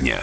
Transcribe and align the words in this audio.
Дня. 0.00 0.18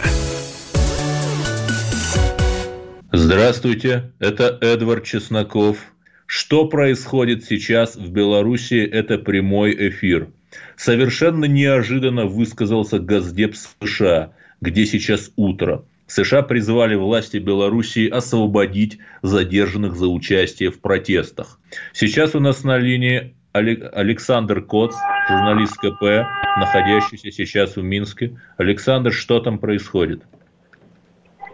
Здравствуйте, 3.12 4.12
это 4.18 4.58
Эдвард 4.60 5.04
Чесноков. 5.04 5.78
Что 6.26 6.66
происходит 6.66 7.44
сейчас 7.44 7.96
в 7.96 8.10
Беларуси, 8.10 8.84
это 8.84 9.18
прямой 9.18 9.88
эфир. 9.88 10.28
Совершенно 10.76 11.44
неожиданно 11.44 12.26
высказался 12.26 12.98
Газдеп 12.98 13.54
США, 13.54 14.32
где 14.60 14.86
сейчас 14.86 15.30
утро. 15.36 15.84
США 16.08 16.42
призвали 16.42 16.94
власти 16.94 17.38
Белоруссии 17.38 18.08
освободить 18.08 18.98
задержанных 19.22 19.96
за 19.96 20.08
участие 20.08 20.70
в 20.70 20.80
протестах. 20.80 21.60
Сейчас 21.92 22.34
у 22.34 22.40
нас 22.40 22.64
на 22.64 22.78
линии 22.78 23.34
Александр 23.52 24.62
Коц, 24.62 24.94
журналист 25.28 25.76
КП, 25.78 26.26
находящийся 26.56 27.30
сейчас 27.30 27.76
в 27.76 27.82
Минске. 27.82 28.38
Александр, 28.56 29.12
что 29.12 29.40
там 29.40 29.58
происходит? 29.58 30.22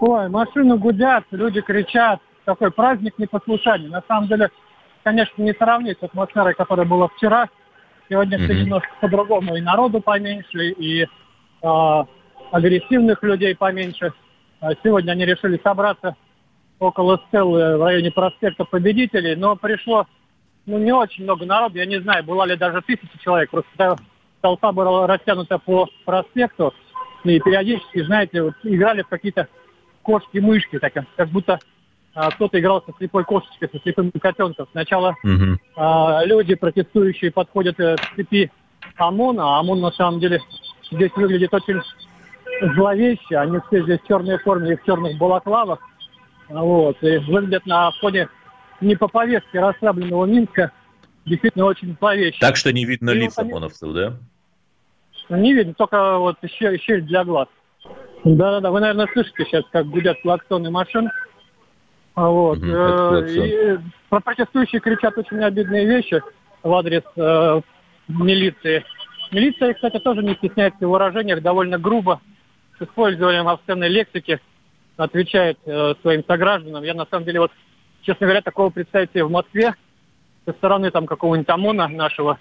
Ой, 0.00 0.28
машины 0.28 0.77
гудят, 0.77 1.24
люди 1.30 1.60
кричат. 1.60 2.20
Такой 2.44 2.72
праздник 2.72 3.19
непослушания. 3.19 3.88
На 3.88 4.02
самом 4.08 4.27
деле, 4.28 4.50
конечно, 5.05 5.41
не 5.42 5.52
сравнить 5.52 5.98
с 6.00 6.02
атмосферой, 6.02 6.55
которая 6.55 6.86
была 6.86 7.08
вчера. 7.08 7.48
Сегодня 8.08 8.38
mm-hmm. 8.38 8.44
все 8.44 8.55
немножко 8.55 8.91
по-другому. 9.00 9.56
И 9.56 9.60
народу 9.60 10.00
поменьше, 10.00 10.70
и 10.70 11.02
э, 11.04 11.06
агрессивных 12.50 13.22
людей 13.22 13.54
поменьше. 13.54 14.12
А 14.60 14.72
сегодня 14.82 15.12
они 15.12 15.25
решили 15.25 15.60
собраться 15.62 16.16
около 16.80 17.22
Стеллы 17.28 17.78
в 17.78 17.84
районе 17.84 18.10
проспекта 18.10 18.64
Победителей, 18.64 19.36
но 19.36 19.54
пришло 19.54 20.06
ну, 20.66 20.78
не 20.78 20.92
очень 20.92 21.24
много 21.24 21.44
народу. 21.44 21.78
Я 21.78 21.86
не 21.86 22.00
знаю, 22.00 22.24
была 22.24 22.46
ли 22.46 22.56
даже 22.56 22.82
тысяча 22.82 23.18
человек. 23.22 23.50
Просто 23.50 23.96
толпа 24.41 24.72
была 24.72 25.06
растянута 25.06 25.58
по 25.58 25.88
проспекту. 26.04 26.72
И 27.24 27.38
периодически, 27.41 28.04
знаете, 28.04 28.42
вот 28.42 28.54
играли 28.62 29.02
в 29.02 29.08
какие-то 29.08 29.48
кошки-мышки, 30.02 30.78
так, 30.78 30.92
как 31.16 31.28
будто 31.28 31.58
а, 32.14 32.30
кто-то 32.30 32.58
играл 32.58 32.82
со 32.84 32.92
слепой 32.98 33.24
кошечкой, 33.24 33.69
со 33.72 33.78
слепым 33.80 34.10
котенком. 34.10 34.66
Сначала 34.72 35.14
угу. 35.22 35.58
а, 35.77 36.24
люди, 36.24 36.54
протестующие, 36.54 37.30
подходят 37.30 37.78
э, 37.78 37.97
к 37.97 38.16
цепи 38.16 38.50
ОМОНа, 38.97 39.42
а 39.42 39.60
ОМОН 39.60 39.80
на 39.80 39.91
самом 39.92 40.20
деле 40.20 40.41
здесь 40.91 41.12
выглядит 41.14 41.54
очень 41.54 41.80
зловеще. 42.74 43.36
Они 43.36 43.58
все 43.69 43.82
здесь 43.82 44.00
в 44.00 44.08
черной 44.08 44.38
форме 44.38 44.72
и 44.72 44.76
в 44.76 44.84
черных 44.84 45.16
балаклавах. 45.16 45.78
Вот, 46.48 47.02
и 47.02 47.19
выглядят 47.19 47.64
на 47.66 47.91
фоне 47.92 48.28
не 48.83 48.97
по 48.97 49.08
повестке 49.08 49.61
расслабленного 49.61 50.27
Минска, 50.27 50.72
действительно 51.25 51.66
очень 51.66 51.97
зловеще. 51.98 52.38
Так 52.41 52.56
что 52.56 52.72
не 52.72 52.84
видно 52.84 53.11
и 53.11 53.14
лиц 53.14 53.36
вот 53.36 53.47
ОМОНовцев, 53.47 53.92
да? 53.92 54.16
Не 55.30 55.55
видно, 55.55 55.75
только 55.75 56.19
вот 56.19 56.36
щель, 56.58 56.80
щель 56.80 57.03
для 57.03 57.25
глаз. 57.25 57.48
Да-да-да, 58.25 58.70
вы, 58.70 58.80
наверное, 58.80 59.08
слышите 59.12 59.44
сейчас, 59.44 59.65
как 59.72 59.87
гудят 59.87 60.20
клаксоны 60.22 60.70
машин. 60.70 61.10
А 62.15 62.28
вот. 62.28 62.59
Угу, 62.59 62.66
и 62.66 63.78
протестующие 64.10 64.81
кричат 64.81 65.16
очень 65.16 65.43
обидные 65.43 65.87
вещи 65.87 66.22
в 66.62 66.72
адрес 66.72 67.03
э, 67.16 67.60
милиции. 68.09 68.84
Милиция, 69.31 69.75
кстати, 69.75 69.99
тоже 69.99 70.22
не 70.22 70.34
стесняется 70.34 70.87
в 70.87 70.91
выражениях, 70.91 71.41
довольно 71.41 71.78
грубо, 71.78 72.20
с 72.78 72.82
использованием 72.82 73.49
обсценной 73.49 73.88
лексики, 73.88 74.41
отвечает 74.97 75.59
э, 75.64 75.94
своим 76.03 76.22
согражданам. 76.26 76.84
Я, 76.84 76.94
на 76.94 77.06
самом 77.06 77.25
деле, 77.25 77.41
вот 77.41 77.50
честно 78.02 78.26
говоря, 78.26 78.42
такого 78.42 78.70
представить 78.70 79.10
себе 79.10 79.24
в 79.24 79.30
Москве 79.30 79.74
со 80.44 80.52
стороны 80.52 80.90
там 80.90 81.06
какого-нибудь 81.06 81.48
ОМОНа 81.48 81.88
нашего, 81.88 82.38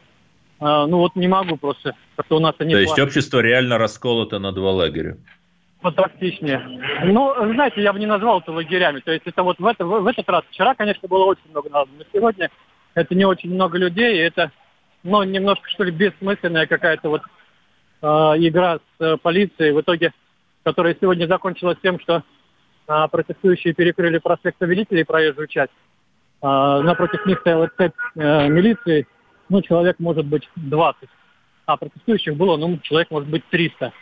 э, 0.59 0.65
ну 0.65 0.97
вот 0.97 1.15
не 1.15 1.27
могу 1.27 1.57
просто, 1.57 1.95
как-то 2.15 2.37
у 2.37 2.39
нас 2.39 2.55
они... 2.59 2.73
То 2.73 2.79
есть 2.79 2.99
общество 2.99 3.39
реально 3.39 3.77
расколото 3.77 4.39
на 4.39 4.51
два 4.51 4.71
лагеря? 4.71 5.17
Вот 5.81 5.95
тактичнее. 5.95 6.61
Ну, 7.05 7.33
знаете, 7.53 7.81
я 7.81 7.91
бы 7.91 7.99
не 7.99 8.05
назвал 8.05 8.39
это 8.39 8.51
лагерями. 8.51 8.99
То 8.99 9.11
есть 9.11 9.25
это 9.25 9.41
вот 9.41 9.57
в, 9.57 9.65
это, 9.65 9.83
в 9.83 10.05
этот 10.05 10.29
раз, 10.29 10.43
вчера, 10.51 10.75
конечно, 10.75 11.07
было 11.07 11.25
очень 11.25 11.49
много 11.49 11.69
народу, 11.69 11.91
но 11.97 12.03
сегодня 12.13 12.51
это 12.93 13.15
не 13.15 13.25
очень 13.25 13.51
много 13.51 13.77
людей, 13.79 14.17
и 14.17 14.21
это, 14.21 14.51
ну, 15.03 15.23
немножко, 15.23 15.67
что 15.69 15.83
ли, 15.83 15.91
бессмысленная 15.91 16.67
какая-то 16.67 17.09
вот 17.09 17.21
э, 18.01 18.05
игра 18.07 18.77
с 18.77 19.03
э, 19.03 19.17
полицией, 19.17 19.71
в 19.71 19.81
итоге, 19.81 20.13
которая 20.63 20.95
сегодня 20.99 21.25
закончилась 21.25 21.77
тем, 21.81 21.99
что 21.99 22.23
а, 22.91 23.07
протестующие 23.07 23.73
перекрыли 23.73 24.17
проспект 24.17 24.57
Повелителей, 24.57 25.05
проезжую 25.05 25.47
часть. 25.47 25.71
А, 26.41 26.81
напротив 26.81 27.25
них 27.25 27.39
стояла 27.39 27.71
цепь 27.77 27.93
э, 28.15 28.49
милиции, 28.49 29.07
ну, 29.47 29.61
человек 29.61 29.97
может 29.99 30.25
быть 30.25 30.49
20. 30.57 31.07
А 31.67 31.77
протестующих 31.77 32.35
было, 32.35 32.57
ну, 32.57 32.79
человек 32.83 33.09
может 33.09 33.29
быть 33.29 33.45
300. 33.49 33.93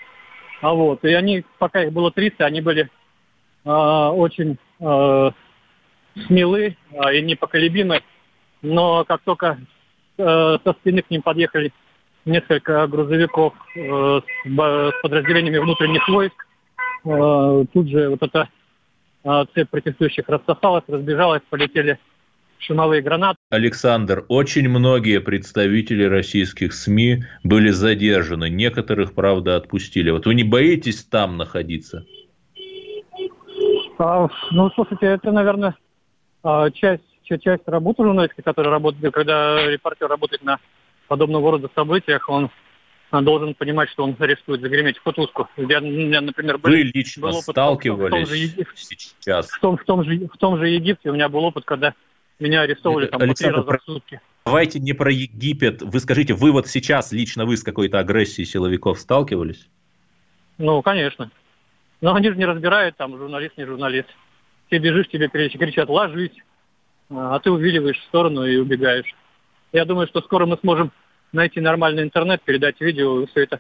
А 0.62 0.74
вот, 0.74 1.06
и 1.06 1.14
они, 1.14 1.46
пока 1.60 1.84
их 1.84 1.94
было 1.94 2.12
300, 2.12 2.44
они 2.46 2.62
были 2.62 2.90
э, 3.66 3.70
очень 3.70 4.58
э, 4.80 5.32
смелы 6.26 6.76
э, 6.92 7.16
и 7.16 7.22
непоколебимы. 7.22 8.02
Но 8.64 9.06
как 9.06 9.22
только 9.22 9.60
э, 10.18 10.58
со 10.64 10.74
спины 10.74 11.04
к 11.04 11.12
ним 11.12 11.22
подъехали 11.22 11.72
несколько 12.26 12.88
грузовиков 12.88 13.54
э, 13.76 13.80
с, 13.80 14.50
с 14.50 14.94
подразделениями 15.04 15.60
внутренних 15.60 16.08
войск, 16.10 16.48
э, 17.06 17.66
тут 17.72 17.88
же 17.88 18.10
вот 18.10 18.24
это 18.24 18.42
а, 18.42 18.48
цепь 19.24 19.70
протестующих 19.70 20.28
рассосалась, 20.28 20.84
разбежалась, 20.88 21.42
полетели 21.50 22.00
шумовые 22.60 23.02
гранаты. 23.02 23.38
Александр, 23.50 24.26
очень 24.28 24.70
многие 24.70 25.20
представители 25.20 26.04
российских 26.04 26.74
СМИ 26.74 27.24
были 27.44 27.70
задержаны, 27.70 28.50
некоторых, 28.50 29.14
правда, 29.14 29.56
отпустили. 29.56 30.12
Вот 30.12 30.26
вы 30.26 30.36
не 30.36 30.44
боитесь 30.44 31.04
там 31.04 31.38
находиться? 31.38 32.06
А, 33.98 34.28
ну, 34.52 34.70
слушайте, 34.72 35.08
это, 35.08 35.32
наверное, 35.32 35.76
а, 36.44 36.70
часть, 36.72 37.04
часть 37.24 37.68
работы 37.68 38.04
журналистской, 38.04 38.44
которая 38.44 38.72
работает, 38.72 39.14
когда 39.14 39.66
репортер 39.66 40.08
работает 40.08 40.44
на 40.44 40.60
подобного 41.08 41.52
рода 41.52 41.70
событиях, 41.76 42.30
он 42.30 42.50
должен 43.12 43.56
понимать, 43.56 43.90
что 43.90 44.04
он 44.04 44.16
рискует 44.20 44.62
загреметь 44.62 44.98
в 44.98 45.04
кутузку. 45.04 45.48
Я, 45.58 45.80
меня, 45.80 46.22
например, 46.22 46.58
был, 46.58 46.70
Вы 46.70 46.84
лично 46.94 47.24
был 47.24 47.38
опыт 47.38 47.56
сталкивались 47.56 48.28
в 48.28 48.56
том, 48.56 48.66
же, 48.66 48.68
сейчас? 48.76 49.50
В 49.50 49.60
том, 49.60 49.78
в, 49.78 49.84
том 49.84 50.04
же, 50.04 50.28
в 50.28 50.38
том 50.38 50.58
же 50.58 50.70
Египте 50.70 51.10
у 51.10 51.14
меня 51.14 51.30
был 51.30 51.44
опыт, 51.44 51.66
когда 51.66 51.94
меня 52.40 52.62
арестовывали 52.62 53.08
там 53.08 53.22
Александр, 53.22 53.64
по 53.64 53.64
три 53.64 53.74
раза 53.74 53.84
в 53.84 53.86
сутки. 53.86 54.22
Давайте 54.46 54.80
не 54.80 54.94
про 54.94 55.12
Египет. 55.12 55.82
Вы 55.82 56.00
скажите, 56.00 56.34
вы 56.34 56.52
вот 56.52 56.68
сейчас 56.68 57.12
лично 57.12 57.46
вы 57.46 57.58
с 57.58 57.64
какой-то 57.64 58.00
агрессией 58.00 58.46
силовиков 58.46 59.00
сталкивались? 59.00 59.68
Ну, 60.58 60.82
конечно. 60.82 61.32
Но 62.02 62.16
они 62.16 62.30
же 62.30 62.36
не 62.36 62.46
разбирают, 62.46 62.96
там, 62.96 63.18
журналист, 63.18 63.58
не 63.58 63.66
журналист. 63.66 64.08
Ты 64.70 64.78
бежишь, 64.78 65.10
тебе 65.10 65.28
кричат, 65.28 65.90
ложись, 65.90 66.36
а 67.10 67.40
ты 67.40 67.52
увиливаешь 67.52 68.00
в 68.00 68.04
сторону 68.06 68.46
и 68.46 68.56
убегаешь. 68.58 69.14
Я 69.72 69.86
думаю, 69.86 70.08
что 70.08 70.22
скоро 70.22 70.46
мы 70.46 70.58
сможем 70.58 70.92
найти 71.32 71.60
нормальный 71.60 72.04
интернет, 72.04 72.42
передать 72.42 72.80
видео, 72.82 73.16
вы 73.16 73.28
все 73.28 73.44
это 73.44 73.60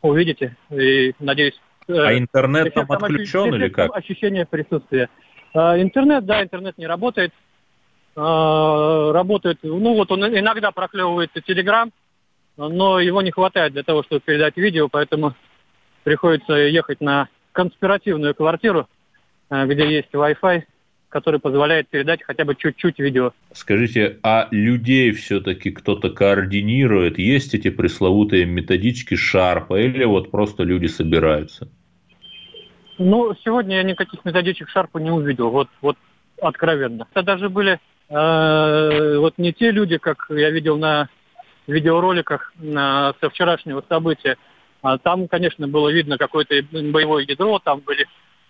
увидите. 0.00 0.56
И, 0.70 1.14
надеюсь... 1.18 1.60
Э, 1.88 1.94
а 1.98 2.18
интернет 2.18 2.74
там 2.74 2.90
отключен 2.90 3.50
там, 3.50 3.54
или 3.54 3.68
как? 3.68 3.94
Ощущение 3.96 4.46
присутствия. 4.46 5.08
А, 5.54 5.80
интернет, 5.80 6.24
да, 6.24 6.42
интернет 6.42 6.78
не 6.78 6.86
работает. 6.86 7.32
А, 8.14 9.12
работает, 9.12 9.58
ну 9.62 9.94
вот 9.94 10.10
он 10.12 10.26
иногда 10.26 10.70
проклевывается 10.70 11.40
Телеграм, 11.40 11.90
но 12.56 13.00
его 13.00 13.22
не 13.22 13.30
хватает 13.30 13.72
для 13.72 13.82
того, 13.82 14.02
чтобы 14.02 14.20
передать 14.20 14.56
видео, 14.56 14.88
поэтому 14.88 15.34
приходится 16.04 16.54
ехать 16.54 17.00
на 17.00 17.28
конспиративную 17.52 18.34
квартиру, 18.34 18.88
э, 19.50 19.66
где 19.66 19.90
есть 19.90 20.10
Wi-Fi, 20.12 20.62
который 21.12 21.38
позволяет 21.38 21.88
передать 21.88 22.22
хотя 22.22 22.44
бы 22.44 22.54
чуть-чуть 22.54 22.98
видео. 22.98 23.32
Скажите, 23.52 24.18
а 24.22 24.48
людей 24.50 25.12
все-таки 25.12 25.70
кто-то 25.70 26.08
координирует? 26.08 27.18
Есть 27.18 27.54
эти 27.54 27.68
пресловутые 27.68 28.46
методички 28.46 29.14
Шарпа 29.14 29.78
или 29.78 30.04
вот 30.04 30.30
просто 30.30 30.62
люди 30.62 30.86
собираются? 30.86 31.68
Ну, 32.98 33.34
сегодня 33.44 33.76
я 33.76 33.82
никаких 33.82 34.24
методичек 34.24 34.70
Шарпа 34.70 34.98
не 34.98 35.10
увидел, 35.10 35.50
вот, 35.50 35.68
вот 35.82 35.96
откровенно. 36.40 37.06
Это 37.12 37.22
даже 37.22 37.50
были 37.50 37.78
э, 38.08 39.16
вот 39.18 39.34
не 39.36 39.52
те 39.52 39.70
люди, 39.70 39.98
как 39.98 40.26
я 40.30 40.50
видел 40.50 40.78
на 40.78 41.08
видеороликах 41.66 42.54
э, 42.58 43.12
со 43.20 43.30
вчерашнего 43.30 43.84
события. 43.86 44.36
А 44.80 44.98
там, 44.98 45.28
конечно, 45.28 45.68
было 45.68 45.90
видно 45.90 46.16
какое-то 46.16 46.54
боевое 46.72 47.24
ядро, 47.24 47.58
там 47.58 47.80
были 47.80 48.06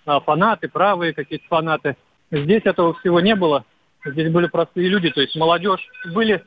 э, 0.07 0.21
фанаты, 0.25 0.69
правые 0.69 1.13
какие-то 1.13 1.45
фанаты. 1.49 1.97
Здесь 2.33 2.63
этого 2.65 2.95
всего 2.95 3.21
не 3.21 3.37
было. 3.37 3.65
Здесь 4.05 4.33
были 4.33 4.47
простые 4.47 4.89
люди, 4.89 5.11
то 5.11 5.21
есть 5.21 5.37
молодежь. 5.37 5.87
Были 6.13 6.43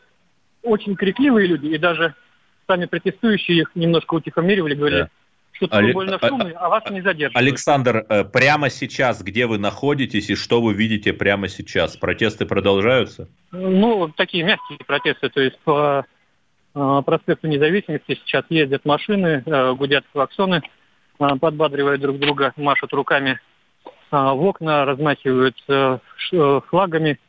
очень 0.63 0.95
крикливые 0.95 1.47
люди, 1.47 1.67
и 1.67 1.77
даже 1.77 2.15
сами 2.67 2.85
протестующие 2.85 3.59
их 3.59 3.71
немножко 3.75 4.15
утихомиривали, 4.15 4.73
говорили, 4.73 5.01
да 5.01 5.09
что 5.55 5.67
Олег... 5.71 5.93
больно 5.93 6.19
шумный, 6.19 6.51
а 6.51 6.69
вас 6.69 6.83
не 6.89 7.01
задерживают. 7.01 7.37
Александр, 7.37 8.05
э, 8.09 8.23
прямо 8.25 8.69
сейчас, 8.69 9.21
где 9.21 9.45
вы 9.45 9.57
находитесь 9.57 10.29
и 10.29 10.35
что 10.35 10.61
вы 10.61 10.73
видите 10.73 11.13
прямо 11.13 11.47
сейчас? 11.47 11.95
Протесты 11.95 12.45
продолжаются? 12.45 13.29
Ну, 13.51 14.11
такие 14.15 14.43
мягкие 14.43 14.79
протесты, 14.85 15.29
то 15.29 15.41
есть 15.41 15.57
по 15.59 16.05
э, 16.73 17.01
проспекту 17.05 17.47
Независимости 17.47 18.19
сейчас 18.25 18.45
ездят 18.49 18.85
машины, 18.85 19.43
э, 19.45 19.73
гудят 19.73 20.03
клаксоны, 20.11 20.61
подбадривают 21.17 22.01
друг 22.01 22.19
друга, 22.19 22.51
машут 22.57 22.91
руками 22.91 23.39
в 24.11 24.45
окна, 24.45 24.85
размахивают 24.85 25.55
флагами, 26.69 27.19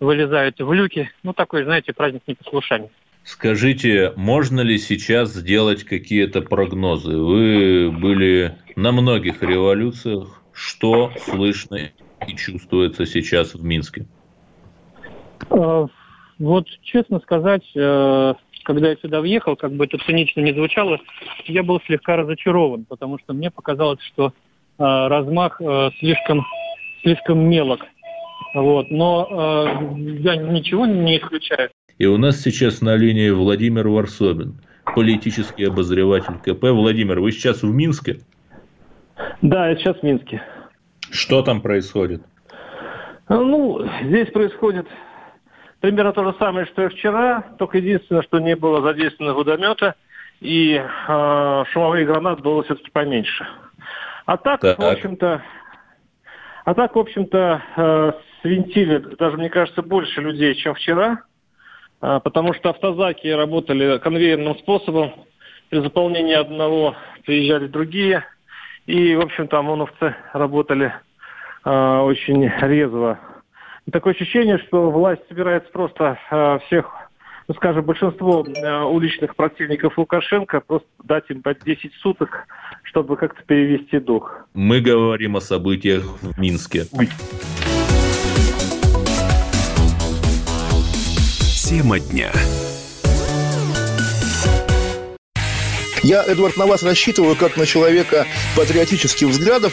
вылезают 0.00 0.60
в 0.60 0.72
люки. 0.72 1.10
Ну, 1.22 1.32
такой, 1.32 1.64
знаете, 1.64 1.92
праздник 1.92 2.22
непослушания. 2.26 2.90
Скажите, 3.24 4.12
можно 4.16 4.60
ли 4.60 4.78
сейчас 4.78 5.30
сделать 5.32 5.84
какие-то 5.84 6.42
прогнозы? 6.42 7.16
Вы 7.16 7.90
были 7.90 8.54
на 8.76 8.92
многих 8.92 9.42
революциях. 9.42 10.42
Что 10.52 11.10
слышно 11.18 11.90
и 12.28 12.36
чувствуется 12.36 13.06
сейчас 13.06 13.54
в 13.54 13.64
Минске? 13.64 14.06
Э, 15.50 15.86
вот, 16.38 16.66
честно 16.82 17.18
сказать, 17.20 17.64
э, 17.74 18.34
когда 18.62 18.90
я 18.90 18.96
сюда 18.96 19.20
въехал, 19.20 19.56
как 19.56 19.72
бы 19.72 19.86
это 19.86 19.98
цинично 19.98 20.40
не 20.40 20.52
звучало, 20.52 21.00
я 21.46 21.62
был 21.62 21.80
слегка 21.86 22.16
разочарован, 22.16 22.84
потому 22.84 23.18
что 23.18 23.32
мне 23.32 23.50
показалось, 23.50 24.00
что 24.02 24.28
э, 24.28 24.32
размах 24.78 25.60
слишком, 25.98 26.44
слишком 27.02 27.38
мелок. 27.48 27.80
Вот. 28.54 28.90
Но 28.90 29.94
я 29.96 30.36
ничего 30.36 30.86
не 30.86 31.18
исключаю. 31.18 31.70
И 31.98 32.06
у 32.06 32.16
нас 32.16 32.40
сейчас 32.40 32.80
на 32.80 32.96
линии 32.96 33.30
Владимир 33.30 33.88
Варсобин, 33.88 34.60
политический 34.94 35.64
обозреватель 35.64 36.38
КП. 36.38 36.64
Владимир, 36.64 37.20
вы 37.20 37.32
сейчас 37.32 37.62
в 37.62 37.72
Минске? 37.72 38.20
Да, 39.42 39.68
я 39.68 39.76
сейчас 39.76 39.98
в 39.98 40.02
Минске. 40.02 40.42
Что 41.10 41.42
там 41.42 41.60
происходит? 41.60 42.22
Ну, 43.28 43.86
здесь 44.02 44.28
происходит 44.30 44.86
примерно 45.80 46.12
то 46.12 46.24
же 46.24 46.34
самое, 46.38 46.66
что 46.66 46.84
и 46.84 46.88
вчера, 46.88 47.42
только 47.58 47.78
единственное, 47.78 48.22
что 48.22 48.38
не 48.38 48.56
было 48.56 48.82
задействовано 48.82 49.34
водомета, 49.34 49.94
и 50.40 50.74
э, 50.74 51.64
шумовые 51.72 52.06
гранаты 52.06 52.42
было 52.42 52.62
все-таки 52.64 52.90
поменьше. 52.90 53.46
А 54.26 54.36
так, 54.36 54.60
так. 54.60 54.78
в 54.78 54.82
общем-то, 54.82 55.42
а 56.64 56.74
так, 56.74 56.96
в 56.96 56.98
общем-то, 56.98 57.62
э, 57.76 58.12
свинтили 58.40 58.98
даже, 59.16 59.36
мне 59.36 59.50
кажется, 59.50 59.82
больше 59.82 60.20
людей, 60.20 60.54
чем 60.54 60.74
вчера. 60.74 61.22
А, 62.00 62.20
потому 62.20 62.52
что 62.52 62.70
автозаки 62.70 63.28
работали 63.28 63.98
конвейерным 63.98 64.58
способом. 64.58 65.12
При 65.70 65.80
заполнении 65.80 66.34
одного 66.34 66.96
приезжали 67.24 67.66
другие. 67.66 68.24
И, 68.86 69.14
в 69.14 69.20
общем-то, 69.20 69.58
ОМОНовцы 69.58 70.14
работали 70.34 70.92
э, 71.64 71.70
очень 71.70 72.46
резво. 72.60 73.18
Такое 73.90 74.12
ощущение, 74.12 74.58
что 74.58 74.90
власть 74.90 75.26
собирается 75.28 75.70
просто 75.72 76.18
э, 76.30 76.58
всех, 76.66 76.92
ну, 77.48 77.54
скажем, 77.54 77.84
большинство 77.84 78.46
э, 78.46 78.82
уличных 78.84 79.36
противников 79.36 79.98
Лукашенко 79.98 80.60
просто 80.60 80.88
дать 81.02 81.24
им 81.28 81.42
по 81.42 81.54
10 81.54 81.92
суток, 82.00 82.46
чтобы 82.84 83.16
как-то 83.16 83.42
перевести 83.42 83.98
дух. 83.98 84.46
Мы 84.54 84.80
говорим 84.80 85.36
о 85.36 85.40
событиях 85.40 86.04
в 86.22 86.38
Минске. 86.38 86.84
Тема 91.68 91.98
дня. 91.98 92.30
Я, 96.02 96.22
Эдвард, 96.22 96.58
на 96.58 96.66
вас 96.66 96.82
рассчитываю 96.82 97.34
как 97.34 97.56
на 97.56 97.64
человека 97.64 98.26
патриотических 98.56 99.28
взглядов. 99.28 99.72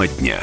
Тема 0.00 0.08
дня. 0.18 0.40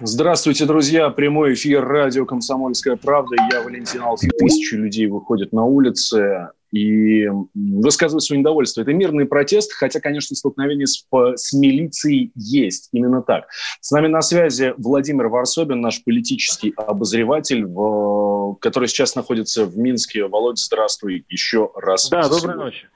Здравствуйте, 0.00 0.64
друзья. 0.64 1.10
Прямой 1.10 1.52
эфир 1.52 1.84
радио 1.86 2.24
«Комсомольская 2.24 2.96
правда». 2.96 3.36
Я 3.52 3.62
Валентин 3.62 4.00
Алфи. 4.00 4.30
Тысячи 4.38 4.74
людей 4.74 5.08
выходят 5.08 5.52
на 5.52 5.64
улицы 5.64 6.48
и 6.72 7.26
высказывают 7.54 8.22
свое 8.22 8.40
недовольство. 8.40 8.80
Это 8.80 8.94
мирный 8.94 9.26
протест, 9.26 9.72
хотя, 9.74 10.00
конечно, 10.00 10.34
столкновение 10.36 10.86
с, 10.86 11.04
с 11.36 11.52
милицией 11.52 12.32
есть. 12.34 12.88
Именно 12.92 13.22
так. 13.22 13.48
С 13.82 13.90
нами 13.90 14.06
на 14.06 14.22
связи 14.22 14.72
Владимир 14.78 15.28
Варсобин, 15.28 15.82
наш 15.82 16.02
политический 16.02 16.72
обозреватель, 16.76 17.66
в, 17.66 18.56
который 18.60 18.88
сейчас 18.88 19.14
находится 19.16 19.66
в 19.66 19.76
Минске. 19.76 20.26
Володь, 20.26 20.58
здравствуй 20.58 21.26
еще 21.28 21.72
раз. 21.76 22.08
Да, 22.08 22.26
доброй 22.26 22.56
ночи. 22.56 22.88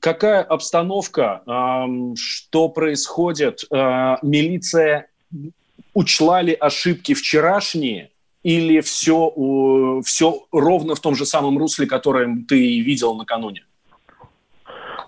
Какая 0.00 0.42
обстановка? 0.42 1.42
Что 2.16 2.68
происходит? 2.68 3.64
А, 3.70 4.18
милиция 4.22 5.08
учла 5.94 6.42
ли 6.42 6.54
ошибки 6.58 7.14
вчерашние? 7.14 8.10
Или 8.42 8.80
все, 8.80 10.00
все 10.04 10.46
ровно 10.50 10.94
в 10.96 11.00
том 11.00 11.14
же 11.14 11.26
самом 11.26 11.58
русле, 11.58 11.86
которое 11.86 12.44
ты 12.48 12.80
видел 12.80 13.14
накануне? 13.14 13.64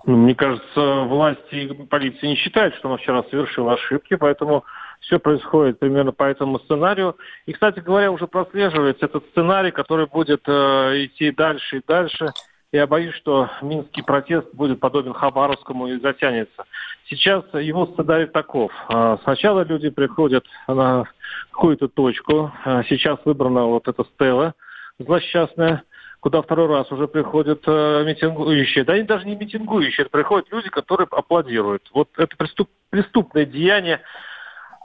Ну, 0.06 0.16
мне 0.18 0.34
кажется, 0.34 1.04
власти 1.04 1.54
и 1.54 1.72
полиция 1.86 2.28
не 2.28 2.36
считают, 2.36 2.74
что 2.74 2.88
она 2.88 2.98
вчера 2.98 3.24
совершила 3.30 3.72
ошибки, 3.72 4.16
поэтому 4.16 4.64
все 5.00 5.18
происходит 5.18 5.78
примерно 5.78 6.12
по 6.12 6.24
этому 6.24 6.58
сценарию. 6.60 7.16
И, 7.46 7.52
кстати 7.52 7.80
говоря, 7.80 8.12
уже 8.12 8.26
прослеживается 8.26 9.06
этот 9.06 9.24
сценарий, 9.30 9.70
который 9.70 10.06
будет 10.06 10.42
э, 10.46 11.04
идти 11.06 11.30
дальше 11.30 11.78
и 11.78 11.82
дальше. 11.86 12.32
Я 12.74 12.88
боюсь, 12.88 13.14
что 13.14 13.48
минский 13.62 14.02
протест 14.02 14.52
будет 14.52 14.80
подобен 14.80 15.12
Хабаровскому 15.12 15.86
и 15.86 16.00
затянется. 16.00 16.64
Сейчас 17.08 17.44
его 17.52 17.86
сценарий 17.86 18.26
таков. 18.26 18.72
А, 18.88 19.16
сначала 19.22 19.62
люди 19.62 19.90
приходят 19.90 20.44
на 20.66 21.04
какую-то 21.52 21.86
точку. 21.86 22.50
А, 22.64 22.82
сейчас 22.82 23.20
выбрана 23.24 23.66
вот 23.66 23.86
эта 23.86 24.02
стела 24.02 24.54
злосчастная, 24.98 25.84
куда 26.18 26.42
второй 26.42 26.66
раз 26.66 26.90
уже 26.90 27.06
приходят 27.06 27.62
э, 27.64 28.04
митингующие. 28.06 28.82
Да 28.82 28.94
они 28.94 29.04
даже 29.04 29.24
не 29.24 29.36
митингующие, 29.36 30.06
это 30.06 30.10
приходят 30.10 30.50
люди, 30.50 30.68
которые 30.68 31.06
аплодируют. 31.12 31.88
Вот 31.94 32.08
это 32.16 32.36
преступ, 32.36 32.68
преступное 32.90 33.44
деяние 33.44 34.00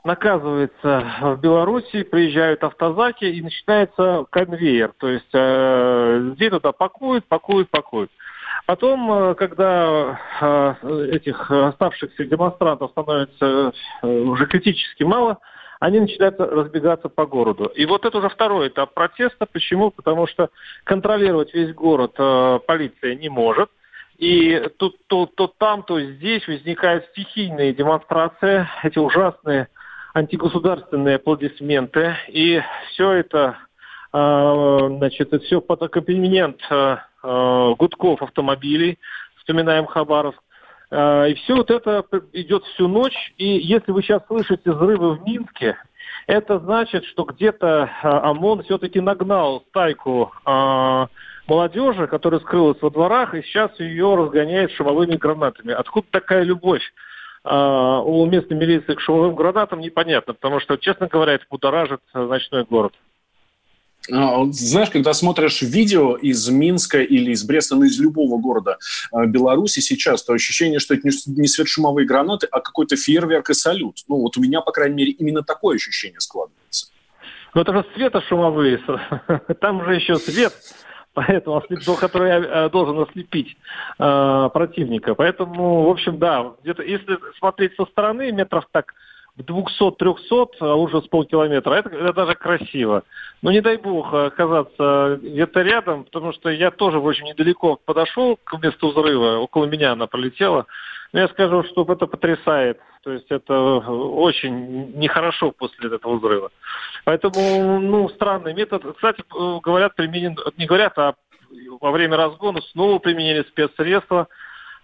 наказывается 0.03 1.03
в 1.22 1.39
Беларуси, 1.39 2.03
приезжают 2.03 2.63
автозаки 2.63 3.25
и 3.25 3.41
начинается 3.41 4.25
конвейер. 4.29 4.94
То 4.98 5.08
есть 5.10 5.29
э, 5.34 6.18
людей 6.20 6.50
туда 6.50 6.72
пакуют, 6.72 7.25
пакуют, 7.25 7.70
пакуют. 7.70 8.12
Потом, 8.70 9.12
э, 9.12 9.34
когда 9.34 10.20
э, 10.39 11.10
этих 11.12 11.50
оставшихся 11.50 12.24
демонстрантов 12.25 12.91
становится 12.91 13.74
э, 14.03 14.08
уже 14.08 14.46
критически 14.46 15.01
мало, 15.01 15.39
они 15.79 16.00
начинают 16.01 16.39
разбегаться 16.39 17.10
по 17.10 17.25
городу. 17.25 17.65
И 17.75 17.86
вот 17.88 18.06
это 18.06 18.18
уже 18.18 18.29
второй 18.29 18.68
этап 18.68 18.94
протеста. 18.94 19.48
Почему? 19.51 19.89
Потому 19.89 20.27
что 20.27 20.50
контролировать 20.84 21.51
весь 21.53 21.74
город 21.74 22.13
полиция 22.68 23.15
не 23.15 23.29
может. 23.29 23.72
И 24.20 24.70
тут 24.77 24.98
то, 25.08 25.25
то 25.25 25.48
там, 25.48 25.82
то 25.82 26.00
здесь 26.00 26.46
возникают 26.48 27.06
стихийные 27.06 27.74
демонстрации, 27.74 28.68
эти 28.84 29.00
ужасные 29.00 29.70
антигосударственные 30.13 31.16
аплодисменты, 31.16 32.16
и 32.28 32.62
все 32.89 33.12
это, 33.12 33.58
а, 34.12 34.88
значит, 34.89 35.34
это 35.34 35.39
все 35.46 35.62
под 35.62 35.84
аккомпанемент 35.84 36.60
а, 36.70 37.06
а, 37.24 37.75
гудков 37.75 38.22
автомобилей, 38.22 38.98
вспоминаем 39.38 39.86
Хабаровск, 39.86 40.42
И 40.92 41.34
все 41.44 41.56
вот 41.56 41.72
это 41.72 42.04
идет 42.34 42.63
всю 42.66 42.88
ночь. 42.88 43.34
И 43.38 43.46
если 43.46 43.92
вы 43.92 44.04
сейчас 44.04 44.22
слышите 44.28 44.72
взрывы 44.72 45.16
в 45.16 45.24
Минске, 45.24 45.78
это 46.28 46.60
значит, 46.60 47.06
что 47.06 47.24
где-то 47.24 47.89
ОМОН 48.04 48.63
все-таки 48.63 49.00
нагнал 49.00 49.63
стайку 49.70 50.32
молодежи, 51.48 52.08
которая 52.08 52.39
скрылась 52.42 52.82
во 52.82 52.92
дворах, 52.92 53.34
и 53.34 53.42
сейчас 53.42 53.72
ее 53.80 54.16
разгоняет 54.16 54.72
шумовыми 54.74 55.16
гранатами. 55.16 55.74
Откуда 55.74 56.08
такая 56.12 56.44
любовь? 56.44 56.84
У 57.43 58.25
местной 58.25 58.58
милиции 58.58 58.96
к 58.96 59.00
шумовым 59.00 59.36
гранатам 59.36 59.79
непонятно, 59.79 60.34
потому 60.34 60.60
что, 60.60 60.77
честно 60.77 61.08
говоря, 61.08 61.34
это 61.34 61.46
будоражит 61.50 62.01
ночной 62.13 62.65
город. 62.65 62.93
А, 64.12 64.46
знаешь, 64.51 64.89
когда 64.89 65.13
смотришь 65.13 65.62
видео 65.62 66.15
из 66.15 66.48
Минска 66.50 67.01
или 67.01 67.31
из 67.31 67.43
Бреста, 67.43 67.75
ну, 67.75 67.84
из 67.84 68.00
любого 68.00 68.39
города 68.39 68.77
э, 69.12 69.25
Беларуси 69.25 69.81
сейчас, 69.81 70.24
то 70.24 70.34
ощущение, 70.34 70.79
что 70.79 70.96
это 70.96 71.08
не 71.08 71.48
светошумовые 71.48 72.08
гранаты, 72.08 72.48
а 72.50 72.60
какой-то 72.60 72.96
фейерверк 72.96 73.50
и 73.50 73.53
салют. 73.53 73.98
Ну, 74.08 74.17
вот 74.17 74.38
у 74.38 74.41
меня, 74.41 74.62
по 74.62 74.72
крайней 74.72 74.96
мере, 74.96 75.12
именно 75.12 75.43
такое 75.43 75.75
ощущение 75.75 76.19
складывается. 76.19 76.88
Ну, 77.53 77.62
это 77.62 77.74
же 77.74 77.86
светошумовые. 77.96 78.79
Там 79.62 79.86
же 79.86 79.96
еще 79.96 80.15
свет, 80.15 80.53
поэтому, 81.19 81.61
который 81.99 82.31
э, 82.31 82.69
должен 82.69 82.99
ослепить 82.99 83.57
э, 83.97 84.49
противника. 84.53 85.15
Поэтому, 85.15 85.83
в 85.83 85.89
общем, 85.89 86.17
да, 86.17 86.53
где-то, 86.63 86.83
если 86.83 87.17
смотреть 87.38 87.75
со 87.75 87.85
стороны, 87.85 88.31
метров 88.31 88.65
так 88.71 88.93
в 89.35 89.41
200-300, 89.41 90.47
а 90.59 90.75
уже 90.75 91.01
с 91.01 91.07
полкилометра, 91.07 91.73
это, 91.73 91.89
это 91.89 92.13
даже 92.13 92.35
красиво. 92.35 93.03
Но 93.41 93.51
не 93.51 93.61
дай 93.61 93.77
бог 93.77 94.13
оказаться 94.13 95.19
где-то 95.21 95.61
рядом, 95.61 96.03
потому 96.05 96.33
что 96.33 96.49
я 96.49 96.71
тоже 96.71 96.99
очень 96.99 97.25
недалеко 97.25 97.79
подошел 97.85 98.38
к 98.43 98.61
месту 98.61 98.89
взрыва, 98.89 99.38
около 99.38 99.65
меня 99.65 99.93
она 99.93 100.07
пролетела. 100.07 100.65
Но 101.12 101.22
я 101.22 101.28
скажу, 101.30 101.63
что 101.63 101.86
это 101.89 102.06
потрясает. 102.06 102.80
То 103.04 103.12
есть 103.12 103.32
это 103.32 103.54
очень 103.58 104.92
нехорошо 104.96 105.51
после 105.51 105.96
этого 105.96 106.18
взрыва. 106.18 106.51
Поэтому, 107.06 107.80
ну, 107.80 108.10
странный 108.10 108.54
метод. 108.54 108.84
Кстати, 108.96 109.24
говорят, 109.62 109.96
применен, 109.96 110.38
не 110.58 110.66
говорят, 110.66 110.98
а 110.98 111.16
во 111.80 111.92
время 111.92 112.18
разгона 112.18 112.62
снова 112.62 113.00
применили 113.00 113.44
спецсредства. 113.44 114.28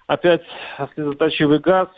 Опять 0.07 0.43
слезоточивый 0.93 1.59
газ, 1.59 1.89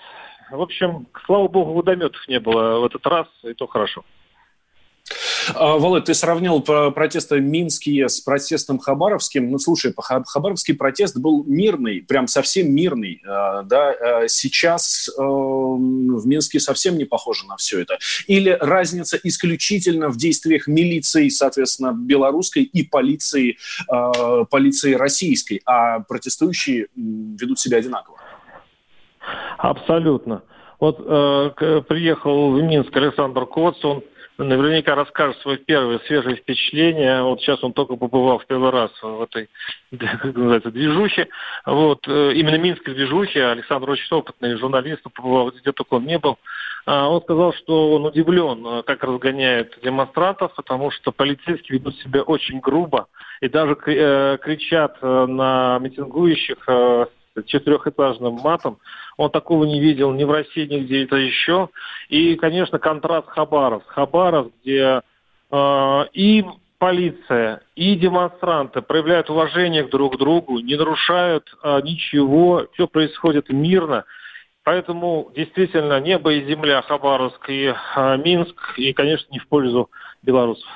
в 0.49 0.61
общем, 0.61 1.07
слава 1.25 1.47
богу, 1.47 1.73
водометов 1.73 2.25
не 2.27 2.39
было 2.39 2.79
в 2.79 2.85
этот 2.85 3.05
раз, 3.05 3.27
и 3.43 3.53
то 3.53 3.67
хорошо. 3.67 4.03
А, 5.55 5.77
Володь, 5.77 6.05
ты 6.05 6.13
сравнил 6.13 6.61
протесты 6.61 7.39
минские 7.39 8.09
с 8.09 8.19
протестом 8.19 8.79
хабаровским. 8.79 9.51
Ну, 9.51 9.59
слушай, 9.59 9.93
хабаровский 9.97 10.75
протест 10.75 11.17
был 11.17 11.43
мирный, 11.45 12.01
прям 12.01 12.27
совсем 12.27 12.73
мирный. 12.73 13.21
А, 13.27 13.63
да? 13.63 13.91
А 13.91 14.27
сейчас 14.27 15.09
э, 15.09 15.21
в 15.21 16.25
Минске 16.25 16.59
совсем 16.59 16.97
не 16.97 17.05
похоже 17.05 17.45
на 17.47 17.57
все 17.57 17.81
это. 17.81 17.97
Или 18.27 18.57
разница 18.59 19.19
исключительно 19.23 20.09
в 20.09 20.17
действиях 20.17 20.67
милиции, 20.67 21.29
соответственно, 21.29 21.93
белорусской 21.93 22.63
и 22.63 22.83
полиции, 22.83 23.57
полиции 24.49 24.93
российской, 24.93 25.61
а 25.65 25.99
протестующие 25.99 26.87
ведут 26.95 27.59
себя 27.59 27.77
одинаково. 27.77 28.17
Абсолютно. 29.57 30.43
Вот 30.79 30.99
э, 30.99 31.81
приехал 31.87 32.51
в 32.51 32.61
Минск 32.61 32.95
Александр 32.95 33.45
Коц, 33.45 33.83
он 33.83 34.03
наверняка 34.37 34.95
расскажет 34.95 35.37
свои 35.41 35.57
первые 35.57 35.99
свежие 36.07 36.35
впечатления. 36.37 37.21
Вот 37.23 37.41
сейчас 37.41 37.63
он 37.63 37.73
только 37.73 37.95
побывал 37.95 38.39
в 38.39 38.45
первый 38.45 38.71
раз 38.71 38.91
в 39.01 39.21
этой, 39.21 39.49
как 39.97 40.23
называется, 40.35 40.71
движухе. 40.71 41.27
Вот, 41.65 42.07
э, 42.07 42.33
именно 42.33 42.57
Минской 42.57 42.93
движухе. 42.93 43.45
Александр 43.45 43.89
очень 43.89 44.15
опытный 44.15 44.57
журналист, 44.57 45.03
побывал 45.03 45.51
где 45.51 45.71
только 45.71 45.95
он 45.95 46.05
не 46.05 46.19
был. 46.19 46.37
А 46.85 47.09
он 47.09 47.21
сказал, 47.21 47.53
что 47.53 47.95
он 47.95 48.05
удивлен, 48.05 48.65
э, 48.65 48.83
как 48.83 49.03
разгоняют 49.03 49.77
демонстрантов, 49.83 50.53
потому 50.55 50.91
что 50.91 51.11
полицейские 51.11 51.79
ведут 51.79 51.97
себя 51.97 52.21
очень 52.21 52.59
грубо 52.59 53.07
и 53.41 53.49
даже 53.49 53.77
э, 53.87 54.37
кричат 54.41 55.01
на 55.01 55.79
митингующих 55.79 56.57
четырехэтажным 57.43 58.33
матом. 58.35 58.79
Он 59.17 59.29
такого 59.29 59.65
не 59.65 59.79
видел 59.79 60.11
ни 60.13 60.23
в 60.23 60.31
России, 60.31 60.65
ни 60.65 60.79
где-то 60.79 61.15
еще. 61.15 61.69
И, 62.09 62.35
конечно, 62.35 62.79
контраст 62.79 63.27
Хабаровск. 63.27 63.87
Хабаровск, 63.87 64.51
где 64.61 65.01
э, 65.51 66.05
и 66.13 66.45
полиция, 66.77 67.61
и 67.75 67.95
демонстранты 67.95 68.81
проявляют 68.81 69.29
уважение 69.29 69.83
друг 69.83 70.15
к 70.15 70.17
другу, 70.17 70.59
не 70.59 70.75
нарушают 70.75 71.55
э, 71.63 71.81
ничего, 71.81 72.67
все 72.73 72.87
происходит 72.87 73.49
мирно. 73.49 74.05
Поэтому 74.63 75.31
действительно 75.35 75.99
небо 75.99 76.33
и 76.33 76.45
земля 76.45 76.81
Хабаровск 76.81 77.49
и 77.49 77.73
э, 77.73 78.17
Минск, 78.17 78.77
и, 78.77 78.93
конечно, 78.93 79.31
не 79.31 79.39
в 79.39 79.47
пользу 79.47 79.89
белорусов. 80.21 80.69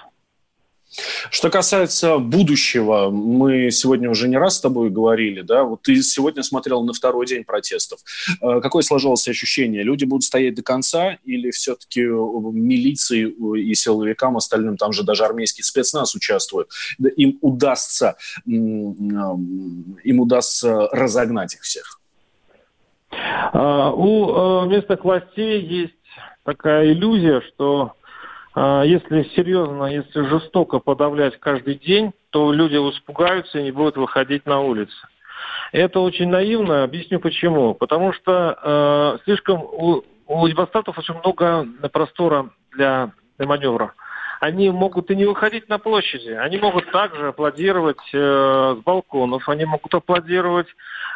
Что 1.30 1.50
касается 1.50 2.18
будущего, 2.18 3.10
мы 3.10 3.72
сегодня 3.72 4.10
уже 4.10 4.28
не 4.28 4.38
раз 4.38 4.58
с 4.58 4.62
тобой 4.62 4.90
говорили, 4.90 5.42
да, 5.42 5.64
вот 5.64 5.84
ты 5.84 6.02
сегодня 6.02 6.44
смотрел 6.44 6.84
на 6.84 6.92
второй 6.92 7.26
день 7.26 7.46
протестов. 7.46 8.00
Э, 8.42 8.60
какое 8.62 8.84
сложилось 8.84 9.28
ощущение? 9.28 9.84
Люди 9.84 10.04
будут 10.04 10.24
стоять 10.24 10.56
до 10.56 10.64
конца 10.64 11.18
или 11.24 11.52
все-таки 11.52 12.02
милиции 12.02 13.34
и 13.60 13.74
силовикам 13.74 14.36
остальным, 14.36 14.76
там 14.76 14.92
же 14.92 15.04
даже 15.04 15.24
армейский 15.24 15.64
спецназ 15.64 16.14
участвует, 16.14 16.68
им 17.16 17.38
удастся, 17.42 18.18
им 18.46 20.20
удастся 20.20 20.90
разогнать 20.92 21.56
их 21.56 21.62
всех? 21.62 22.02
А, 23.54 23.92
у 23.92 24.66
э, 24.66 24.68
местных 24.70 25.04
властей 25.04 25.62
есть 25.62 25.94
такая 26.44 26.92
иллюзия, 26.92 27.42
что 27.42 27.94
если 28.56 29.24
серьезно, 29.36 29.86
если 29.86 30.28
жестоко 30.28 30.80
подавлять 30.80 31.40
каждый 31.40 31.76
день, 31.76 32.12
то 32.32 32.52
люди 32.52 32.76
испугаются 32.76 33.60
и 33.60 33.64
не 33.64 33.72
будут 33.72 33.98
выходить 33.98 34.46
на 34.46 34.60
улицы. 34.60 34.96
Это 35.72 36.00
очень 36.00 36.30
наивно, 36.30 36.84
объясню 36.84 37.20
почему. 37.20 37.74
Потому 37.74 38.14
что 38.14 38.58
э, 38.62 39.24
слишком 39.24 39.62
у, 39.62 40.04
у 40.28 40.48
демонстрантов 40.48 40.98
очень 40.98 41.16
много 41.16 41.68
простора 41.92 42.50
для, 42.74 43.12
для 43.38 43.48
маневра. 43.48 43.94
Они 44.40 44.72
могут 44.72 45.12
и 45.12 45.16
не 45.16 45.26
выходить 45.26 45.70
на 45.70 45.78
площади, 45.78 46.32
они 46.32 46.58
могут 46.58 46.90
также 46.92 47.28
аплодировать 47.28 48.02
э, 48.12 48.76
с 48.80 48.84
балконов, 48.84 49.48
они 49.48 49.66
могут 49.66 49.94
аплодировать 49.94 50.68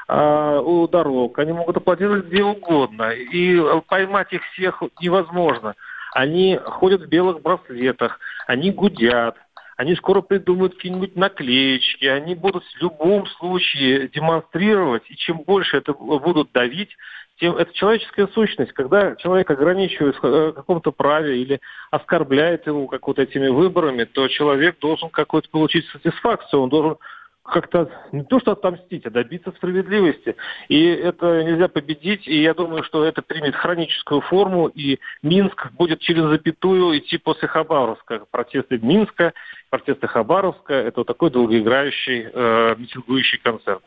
э, 0.08 0.62
у 0.64 0.88
дорог, 0.88 1.40
они 1.40 1.52
могут 1.52 1.78
аплодировать 1.78 2.26
где 2.26 2.44
угодно. 2.44 3.10
И 3.10 3.60
поймать 3.88 4.32
их 4.32 4.44
всех 4.54 4.84
невозможно 5.02 5.74
они 6.16 6.58
ходят 6.64 7.02
в 7.02 7.10
белых 7.10 7.42
браслетах, 7.42 8.20
они 8.48 8.72
гудят, 8.72 9.36
они 9.76 9.96
скоро 9.98 10.22
придумают 10.22 10.76
какие-нибудь 10.76 11.18
наклеечки, 11.18 12.06
они 12.06 12.36
будут 12.36 12.64
в 12.64 12.82
любом 12.82 13.28
случае 13.28 14.08
демонстрировать, 14.08 15.04
и 15.10 15.18
чем 15.18 15.40
больше 15.40 15.76
это 15.76 15.92
будут 15.94 16.54
давить, 16.54 16.96
тем 17.38 17.58
это 17.58 17.74
человеческая 17.74 18.28
сущность. 18.28 18.72
Когда 18.72 19.18
человек 19.18 19.52
ограничивает 19.52 20.16
в 20.16 20.26
э, 20.26 20.54
каком-то 20.54 20.94
праве 20.94 21.42
или 21.42 21.60
оскорбляет 21.92 22.66
его 22.66 22.88
как 22.88 23.06
вот 23.08 23.20
этими 23.20 23.50
выборами, 23.50 24.06
то 24.06 24.30
человек 24.30 24.80
должен 24.80 25.10
какую-то 25.10 25.50
получить 25.50 25.86
сатисфакцию, 25.88 26.62
он 26.62 26.70
должен 26.70 26.96
как-то 27.46 27.90
не 28.12 28.24
то 28.24 28.40
что 28.40 28.54
отомстить, 28.54 29.06
а 29.06 29.12
добиться 29.12 29.52
справедливости. 29.52 30.36
И 30.68 30.86
это 30.86 31.44
нельзя 31.44 31.68
победить, 31.68 32.28
и 32.28 32.42
я 32.42 32.54
думаю, 32.54 32.84
что 32.84 33.06
это 33.06 33.22
примет 33.22 33.56
хроническую 33.56 34.22
форму, 34.22 34.68
и 34.68 35.00
Минск 35.22 35.72
будет 35.74 36.00
через 36.00 36.24
запятую 36.24 36.98
идти 36.98 37.18
после 37.18 37.48
Хабаровска. 37.48 38.26
Протесты 38.32 38.80
Минска, 38.80 39.34
протесты 39.70 40.08
Хабаровска– 40.08 40.74
это 40.74 41.04
такой 41.04 41.30
долгоиграющий 41.30 42.30
э, 42.32 42.76
митингующий 42.78 43.40
концерт. 43.40 43.84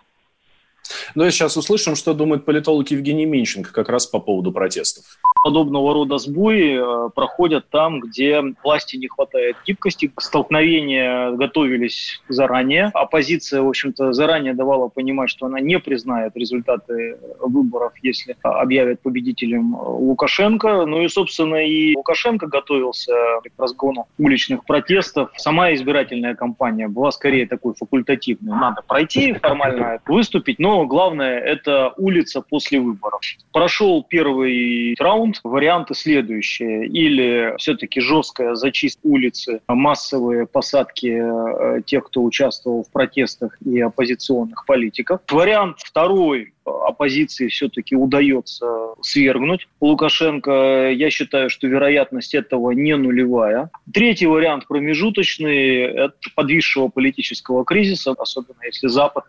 И 1.14 1.30
сейчас 1.30 1.57
услышим, 1.57 1.97
что 1.97 2.14
думает 2.14 2.45
политолог 2.45 2.90
Евгений 2.90 3.26
Минченко 3.26 3.73
как 3.73 3.88
раз 3.88 4.07
по 4.07 4.18
поводу 4.18 4.52
протестов. 4.52 5.04
Подобного 5.42 5.95
рода 5.95 6.18
сбои 6.18 7.07
э, 7.07 7.11
проходят 7.14 7.68
там, 7.71 8.00
где 8.00 8.42
власти 8.64 8.97
не 8.97 9.09
хватает 9.09 9.57
гибкости. 9.66 10.11
Столкновения 10.18 11.30
готовились 11.33 12.21
заранее. 12.28 12.90
Оппозиция, 12.95 13.62
в 13.62 13.68
общем-то, 13.68 14.12
заранее 14.12 14.54
давала 14.54 14.88
понимать, 14.88 15.30
что 15.30 15.47
она 15.47 15.61
не 15.61 15.78
признает 15.78 16.37
результаты 16.37 17.18
выборов, 17.40 17.92
если 18.02 18.37
объявят 18.42 19.00
победителем 19.00 19.76
Лукашенко. 19.76 20.87
Ну 20.87 21.02
и, 21.02 21.09
собственно, 21.09 21.57
и 21.64 21.95
Лукашенко 21.97 22.47
готовился 22.47 23.12
к 23.12 23.61
разгону 23.61 24.07
уличных 24.18 24.64
протестов. 24.64 25.30
Сама 25.37 25.73
избирательная 25.75 26.35
кампания 26.35 26.88
была 26.88 27.11
скорее 27.12 27.47
такой 27.47 27.75
факультативной. 27.75 28.59
Надо 28.59 28.83
пройти 28.87 29.35
формально, 29.35 30.00
выступить, 30.07 30.59
но 30.59 30.77
главное– 30.87 31.38
это 31.40 31.92
улица 31.97 32.40
после 32.40 32.80
выборов. 32.80 33.20
Прошел 33.52 34.04
первый 34.04 34.94
раунд, 34.99 35.40
варианты 35.44 35.94
следующие. 35.94 36.87
Или 36.87 37.54
все-таки 37.58 38.00
жесткая 38.00 38.54
зачистка 38.54 39.06
улицы, 39.06 39.61
массовые 39.68 40.47
посадки 40.47 41.20
э, 41.20 41.82
тех, 41.82 42.06
кто 42.06 42.23
участвовал 42.23 42.85
в 42.85 42.90
протестах 42.90 43.56
и 43.64 43.80
оппозиционных 43.80 44.66
политиков. 44.66 45.20
Вариант 45.30 45.78
второй 45.78 46.52
оппозиции 46.87 47.48
все-таки 47.48 47.96
удается 47.96 48.66
свергнуть 49.02 49.68
Лукашенко. 49.80 50.90
Я 50.90 51.10
считаю, 51.10 51.50
что 51.50 51.66
вероятность 51.66 52.34
этого 52.34 52.70
не 52.72 52.96
нулевая. 52.96 53.70
Третий 53.92 54.26
вариант 54.26 54.66
промежуточный– 54.66 55.76
это 55.82 56.14
подвисшего 56.34 56.88
политического 56.88 57.64
кризиса, 57.64 58.14
особенно 58.18 58.62
если 58.64 58.88
Запад 58.88 59.25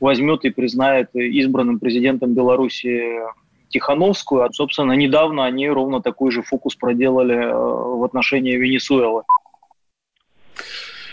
возьмет 0.00 0.44
и 0.44 0.50
признает 0.50 1.14
избранным 1.14 1.78
президентом 1.78 2.34
Беларуси 2.34 3.20
Тихановскую. 3.68 4.44
А, 4.44 4.52
собственно, 4.52 4.92
недавно 4.92 5.44
они 5.44 5.68
ровно 5.68 6.00
такой 6.00 6.30
же 6.30 6.42
фокус 6.42 6.76
проделали 6.76 7.36
э, 7.36 7.52
в 7.54 8.04
отношении 8.04 8.56
Венесуэлы. 8.56 9.22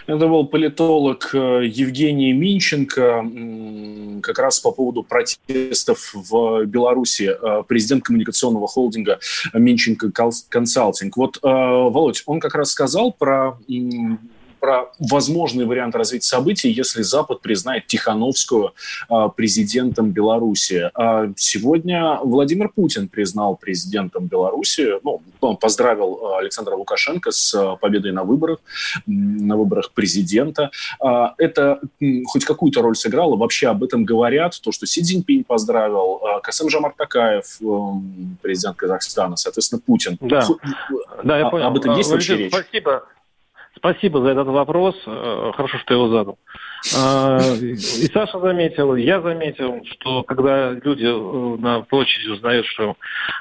Это 0.06 0.28
был 0.28 0.46
политолог 0.48 1.30
э, 1.34 1.66
Евгений 1.66 2.34
Минченко 2.34 3.26
как 4.22 4.40
раз 4.40 4.60
по 4.60 4.72
поводу 4.72 5.04
протестов 5.04 6.14
в 6.14 6.66
Беларуси, 6.66 7.32
э, 7.32 7.64
президент 7.68 8.04
коммуникационного 8.04 8.68
холдинга 8.68 9.20
Минченко 9.54 10.12
Консалтинг. 10.50 11.16
Вот, 11.18 11.40
Володь, 11.42 12.24
он 12.26 12.40
как 12.40 12.56
раз 12.56 12.72
сказал 12.72 13.12
про 13.14 13.58
про 14.63 14.86
возможный 14.98 15.65
вариант 15.65 15.93
развития 15.93 16.25
событий, 16.25 16.72
если 16.72 17.01
Запад 17.01 17.41
признает 17.41 17.86
Тихановскую 17.88 18.74
а, 19.10 19.27
президентом 19.27 20.12
Беларуси. 20.12 20.89
А 20.96 21.27
сегодня 21.36 22.17
Владимир 22.24 22.70
Путин 22.70 23.10
признал 23.10 23.58
президентом 23.58 24.27
Беларуси, 24.27 24.93
ну, 25.03 25.22
он 25.41 25.58
поздравил 25.58 26.17
а, 26.24 26.38
Александра 26.39 26.75
Лукашенко 26.75 27.32
с 27.32 27.75
победой 27.82 28.13
на 28.13 28.24
выборах, 28.24 28.60
на 29.05 29.58
выборах 29.58 29.91
президента. 29.91 30.72
Это 31.38 31.82
хоть 32.27 32.46
какую-то 32.46 32.82
роль 32.82 32.96
сыграло? 32.96 33.36
Вообще 33.36 33.67
об 33.67 33.84
этом 33.84 34.05
говорят, 34.05 34.58
то, 34.62 34.72
что 34.72 34.86
Си 34.86 35.01
Цзиньпинь 35.01 35.43
поздравил, 35.43 36.22
Касым 36.41 36.70
Жамар 36.70 36.93
Такаев, 36.98 37.60
президент 38.41 38.77
Казахстана, 38.77 39.36
соответственно, 39.36 39.82
Путин. 39.86 40.17
Да, 40.22 40.48
да 41.22 41.38
я 41.38 41.50
понял. 41.50 41.65
Об 41.65 41.77
этом 41.77 41.98
есть 41.98 42.10
вообще 42.10 42.38
речь? 42.38 42.53
Спасибо. 42.53 43.03
Спасибо 43.84 44.22
за 44.22 44.30
этот 44.30 44.48
вопрос. 44.48 44.96
Э, 45.06 45.52
хорошо, 45.54 45.78
что 45.80 45.94
я 45.94 46.00
его 46.00 46.08
задал. 46.08 46.38
А, 46.98 47.38
и 47.60 47.75
Саша 48.13 48.40
заметил, 48.40 48.96
я 48.96 49.20
заметил, 49.20 49.84
что 49.84 50.24
когда 50.24 50.72
люди 50.72 51.04
э, 51.04 51.58
на 51.60 51.82
площади 51.82 52.30
узнают, 52.30 52.66
что 52.68 52.96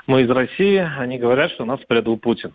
мы 0.09 0.23
из 0.23 0.31
России, 0.31 0.79
они 0.99 1.19
говорят, 1.19 1.53
что 1.53 1.65
нас 1.65 1.79
предал 1.87 2.17
Путин. 2.17 2.55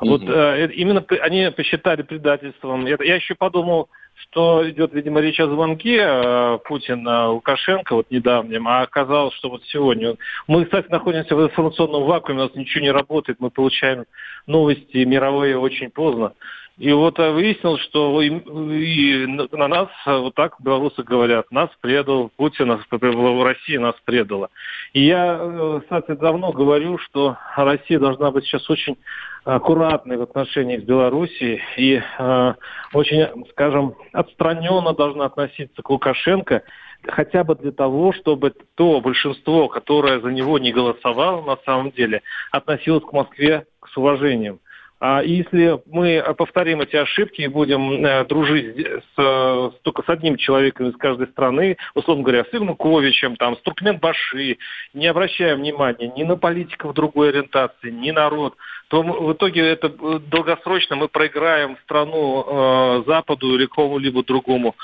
Вот 0.00 0.22
mm 0.22 0.72
именно 0.72 1.04
они 1.22 1.50
посчитали 1.50 2.02
предательством. 2.02 2.86
Я, 2.86 2.96
я 3.00 3.16
еще 3.16 3.34
подумал, 3.34 3.88
что 4.22 4.68
идет, 4.68 4.92
видимо, 4.92 5.20
речь 5.20 5.40
о 5.40 5.46
звонке 5.46 5.98
э, 6.00 6.58
Путина 6.64 7.30
Лукашенко, 7.30 7.94
вот 7.94 8.10
недавнем, 8.10 8.66
а 8.66 8.82
оказалось, 8.82 9.34
что 9.34 9.48
вот 9.48 9.62
сегодня. 9.66 10.16
Мы, 10.46 10.64
кстати, 10.64 10.88
находимся 10.90 11.36
в 11.36 11.42
информационном 11.42 12.04
вакууме, 12.04 12.40
у 12.40 12.42
нас 12.44 12.54
ничего 12.54 12.82
не 12.82 12.90
работает, 12.90 13.38
мы 13.40 13.50
получаем 13.50 14.04
новости 14.46 14.98
мировые 15.04 15.58
очень 15.58 15.90
поздно. 15.90 16.32
И 16.78 16.92
вот 16.92 17.18
э, 17.18 17.32
выяснилось, 17.32 17.82
что 17.82 18.22
и, 18.22 19.26
на 19.26 19.68
нас 19.68 19.88
вот 20.06 20.34
так 20.34 20.54
белорусы 20.60 21.02
говорят, 21.02 21.50
нас 21.50 21.70
предал 21.80 22.30
Путин, 22.36 22.80
в 22.90 23.44
России 23.44 23.76
нас 23.76 23.96
предала. 24.04 24.48
И 24.92 25.04
я, 25.04 25.38
э, 25.40 25.80
кстати, 25.82 26.12
давно 26.12 26.52
говорю, 26.52 26.98
что 26.98 27.36
Россия 27.56 27.98
должна 27.98 28.30
быть 28.30 28.44
сейчас 28.44 28.70
очень 28.70 28.96
аккуратной 29.44 30.18
в 30.18 30.22
отношениях 30.22 30.82
с 30.82 30.84
Белоруссией 30.84 31.62
и 31.76 32.00
э, 32.18 32.54
очень, 32.92 33.26
скажем, 33.50 33.94
отстраненно 34.12 34.92
должна 34.92 35.24
относиться 35.24 35.82
к 35.82 35.90
Лукашенко, 35.90 36.62
хотя 37.04 37.42
бы 37.42 37.56
для 37.56 37.72
того, 37.72 38.12
чтобы 38.12 38.54
то 38.76 39.00
большинство, 39.00 39.68
которое 39.68 40.20
за 40.20 40.28
него 40.28 40.58
не 40.58 40.72
голосовало 40.72 41.42
на 41.44 41.56
самом 41.64 41.90
деле, 41.90 42.22
относилось 42.52 43.04
к 43.04 43.12
Москве 43.12 43.66
с 43.86 43.96
уважением. 43.96 44.60
А 45.00 45.22
если 45.22 45.80
мы 45.86 46.24
повторим 46.36 46.80
эти 46.80 46.96
ошибки 46.96 47.42
и 47.42 47.48
будем 47.48 48.04
э, 48.04 48.24
дружить 48.24 48.76
с, 48.76 49.16
с, 49.16 49.72
только 49.82 50.02
с 50.02 50.08
одним 50.08 50.36
человеком 50.36 50.88
из 50.88 50.96
каждой 50.96 51.28
страны, 51.28 51.76
условно 51.94 52.24
говоря, 52.24 52.44
с 52.44 52.48
Ивнуковичем, 52.52 53.36
там, 53.36 53.56
с 53.56 53.60
Туркменбаши, 53.60 54.58
не 54.94 55.06
обращая 55.06 55.54
внимания 55.54 56.12
ни 56.16 56.24
на 56.24 56.36
политиков 56.36 56.94
другой 56.94 57.28
ориентации, 57.28 57.90
ни 57.90 58.10
народ, 58.10 58.56
то 58.88 59.02
в 59.02 59.32
итоге 59.32 59.68
это 59.68 59.86
э, 59.86 60.18
долгосрочно 60.18 60.96
мы 60.96 61.06
проиграем 61.06 61.76
страну 61.84 62.44
э, 62.44 63.02
Западу 63.06 63.54
или 63.54 63.66
кому-либо 63.66 64.24
другому 64.24 64.74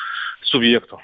субъекту. 0.43 1.01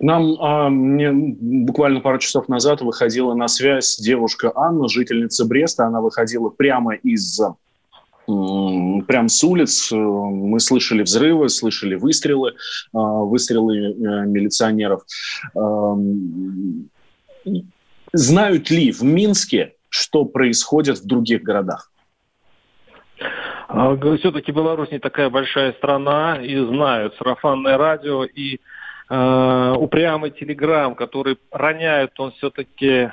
Нам 0.00 0.36
а, 0.40 0.68
мне 0.68 1.10
буквально 1.12 2.00
пару 2.00 2.18
часов 2.18 2.48
назад 2.48 2.82
выходила 2.82 3.34
на 3.34 3.48
связь 3.48 3.96
девушка 3.96 4.52
Анна, 4.54 4.88
жительница 4.88 5.44
Бреста. 5.44 5.86
Она 5.86 6.00
выходила 6.00 6.50
прямо 6.50 6.94
из 6.94 7.40
прям 8.26 9.28
с 9.28 9.42
улиц. 9.42 9.90
Мы 9.90 10.60
слышали 10.60 11.02
взрывы, 11.02 11.48
слышали 11.48 11.94
выстрелы, 11.94 12.54
а, 12.92 12.98
выстрелы 12.98 13.76
э, 13.78 14.26
милиционеров. 14.26 15.02
Знают 18.12 18.70
ли 18.70 18.92
в 18.92 19.02
Минске, 19.02 19.74
что 19.88 20.26
происходит 20.26 20.98
в 20.98 21.06
других 21.06 21.42
городах? 21.42 21.90
А, 23.68 23.96
Все-таки 24.18 24.52
Беларусь 24.52 24.90
не 24.90 24.98
такая 24.98 25.30
большая 25.30 25.72
страна, 25.72 26.38
и 26.42 26.58
знают 26.58 27.14
сарафанное 27.16 27.76
радио, 27.76 28.24
и 28.24 28.60
э, 29.08 29.74
упрямый 29.78 30.30
телеграм, 30.30 30.94
который 30.94 31.38
роняют, 31.50 32.18
он 32.18 32.32
все-таки 32.32 33.10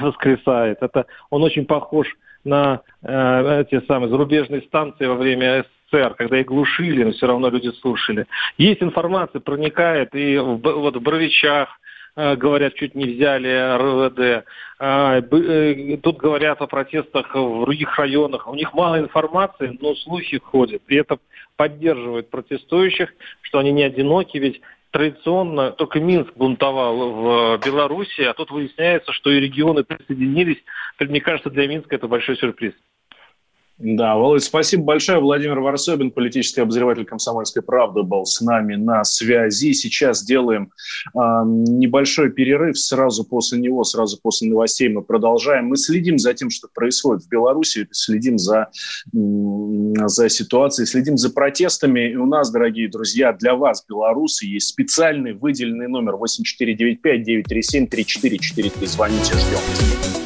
воскресает. 0.00 0.78
Это, 0.80 1.06
он 1.30 1.42
очень 1.42 1.66
похож 1.66 2.08
на 2.46 2.80
э, 3.02 3.64
эти 3.68 3.84
самые 3.86 4.08
зарубежные 4.08 4.62
станции 4.62 5.06
во 5.06 5.16
время 5.16 5.64
СССР, 5.90 6.14
когда 6.14 6.38
их 6.38 6.46
глушили, 6.46 7.04
но 7.04 7.12
все 7.12 7.26
равно 7.26 7.50
люди 7.50 7.70
слушали. 7.80 8.26
Есть 8.56 8.82
информация, 8.82 9.40
проникает 9.40 10.14
и 10.14 10.38
в, 10.38 10.58
вот 10.58 10.96
в 10.96 11.00
Боровичах, 11.00 11.68
э, 12.16 12.36
говорят, 12.36 12.74
чуть 12.74 12.94
не 12.94 13.04
взяли 13.04 13.48
РВД. 13.48 14.46
А, 14.78 15.18
э, 15.18 15.96
тут 16.02 16.18
говорят 16.18 16.62
о 16.62 16.66
протестах 16.66 17.34
в 17.34 17.64
других 17.64 17.98
районах. 17.98 18.46
У 18.46 18.54
них 18.54 18.72
мало 18.74 18.98
информации, 18.98 19.76
но 19.80 19.94
слухи 19.96 20.38
ходят. 20.38 20.82
И 20.86 20.94
это 20.94 21.18
поддерживает 21.56 22.30
протестующих, 22.30 23.12
что 23.42 23.58
они 23.58 23.72
не 23.72 23.82
одиноки, 23.82 24.38
ведь 24.38 24.60
традиционно 24.96 25.72
только 25.72 26.00
Минск 26.00 26.32
бунтовал 26.36 26.96
в 26.96 27.60
Беларуси, 27.62 28.22
а 28.22 28.32
тут 28.32 28.50
выясняется, 28.50 29.12
что 29.12 29.30
и 29.30 29.38
регионы 29.40 29.84
присоединились. 29.84 30.62
Мне 30.98 31.20
кажется, 31.20 31.50
для 31.50 31.68
Минска 31.68 31.96
это 31.96 32.08
большой 32.08 32.38
сюрприз. 32.38 32.72
Да, 33.78 34.16
Володь, 34.16 34.42
спасибо 34.42 34.84
большое. 34.84 35.20
Владимир 35.20 35.60
Варсобин, 35.60 36.10
политический 36.10 36.62
обозреватель 36.62 37.04
«Комсомольской 37.04 37.62
правды», 37.62 38.02
был 38.02 38.24
с 38.24 38.40
нами 38.40 38.74
на 38.74 39.04
связи. 39.04 39.74
Сейчас 39.74 40.24
делаем 40.24 40.72
э, 41.14 41.18
небольшой 41.44 42.30
перерыв. 42.30 42.78
Сразу 42.78 43.24
после 43.24 43.58
него, 43.58 43.84
сразу 43.84 44.18
после 44.22 44.48
новостей 44.48 44.88
мы 44.88 45.02
продолжаем. 45.02 45.66
Мы 45.66 45.76
следим 45.76 46.18
за 46.18 46.32
тем, 46.32 46.48
что 46.48 46.68
происходит 46.72 47.24
в 47.24 47.28
Беларуси, 47.28 47.86
следим 47.90 48.38
за, 48.38 48.68
за 49.12 50.28
ситуацией, 50.30 50.86
следим 50.86 51.18
за 51.18 51.28
протестами. 51.28 52.12
И 52.12 52.16
у 52.16 52.24
нас, 52.24 52.50
дорогие 52.50 52.88
друзья, 52.88 53.34
для 53.34 53.56
вас, 53.56 53.84
белорусы, 53.86 54.46
есть 54.46 54.68
специальный 54.68 55.34
выделенный 55.34 55.88
номер 55.88 56.14
8495-937-3443. 56.14 58.86
Звоните, 58.86 59.34
ждем. 59.34 60.25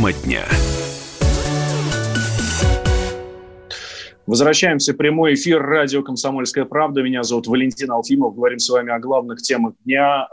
Тема 0.00 0.14
дня. 0.24 0.46
Возвращаемся 4.26 4.94
в 4.94 4.96
прямой 4.96 5.34
эфир 5.34 5.60
радио 5.60 6.02
«Комсомольская 6.02 6.64
правда». 6.64 7.02
Меня 7.02 7.22
зовут 7.22 7.48
Валентин 7.48 7.90
Алфимов. 7.90 8.34
Говорим 8.34 8.60
с 8.60 8.70
вами 8.70 8.92
о 8.92 8.98
главных 8.98 9.42
темах 9.42 9.74
дня. 9.84 10.26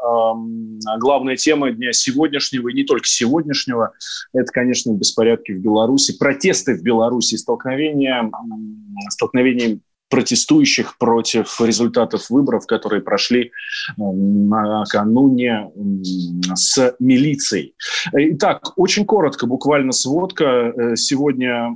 Главная 1.00 1.36
тема 1.36 1.72
дня 1.72 1.92
сегодняшнего 1.92 2.70
и 2.70 2.76
не 2.76 2.86
только 2.86 3.08
сегодняшнего– 3.08 3.92
это, 4.34 4.50
конечно, 4.54 4.94
беспорядки 4.94 5.52
в 5.52 5.60
Беларуси, 5.60 6.18
протесты 6.18 6.76
в 6.76 6.82
Беларуси, 6.82 7.36
столкновения, 7.36 8.32
столкновения 9.10 9.80
протестующих 10.10 10.98
против 10.98 11.60
результатов 11.62 12.30
выборов, 12.30 12.66
которые 12.66 13.02
прошли 13.02 13.52
накануне 13.98 15.70
с 16.56 16.96
милицией. 17.00 17.76
Итак, 18.14 18.74
очень 18.78 19.06
коротко, 19.06 19.48
буквально 19.48 19.92
сводка. 19.92 20.46
Э, 20.46 20.96
сегодня 20.96 21.76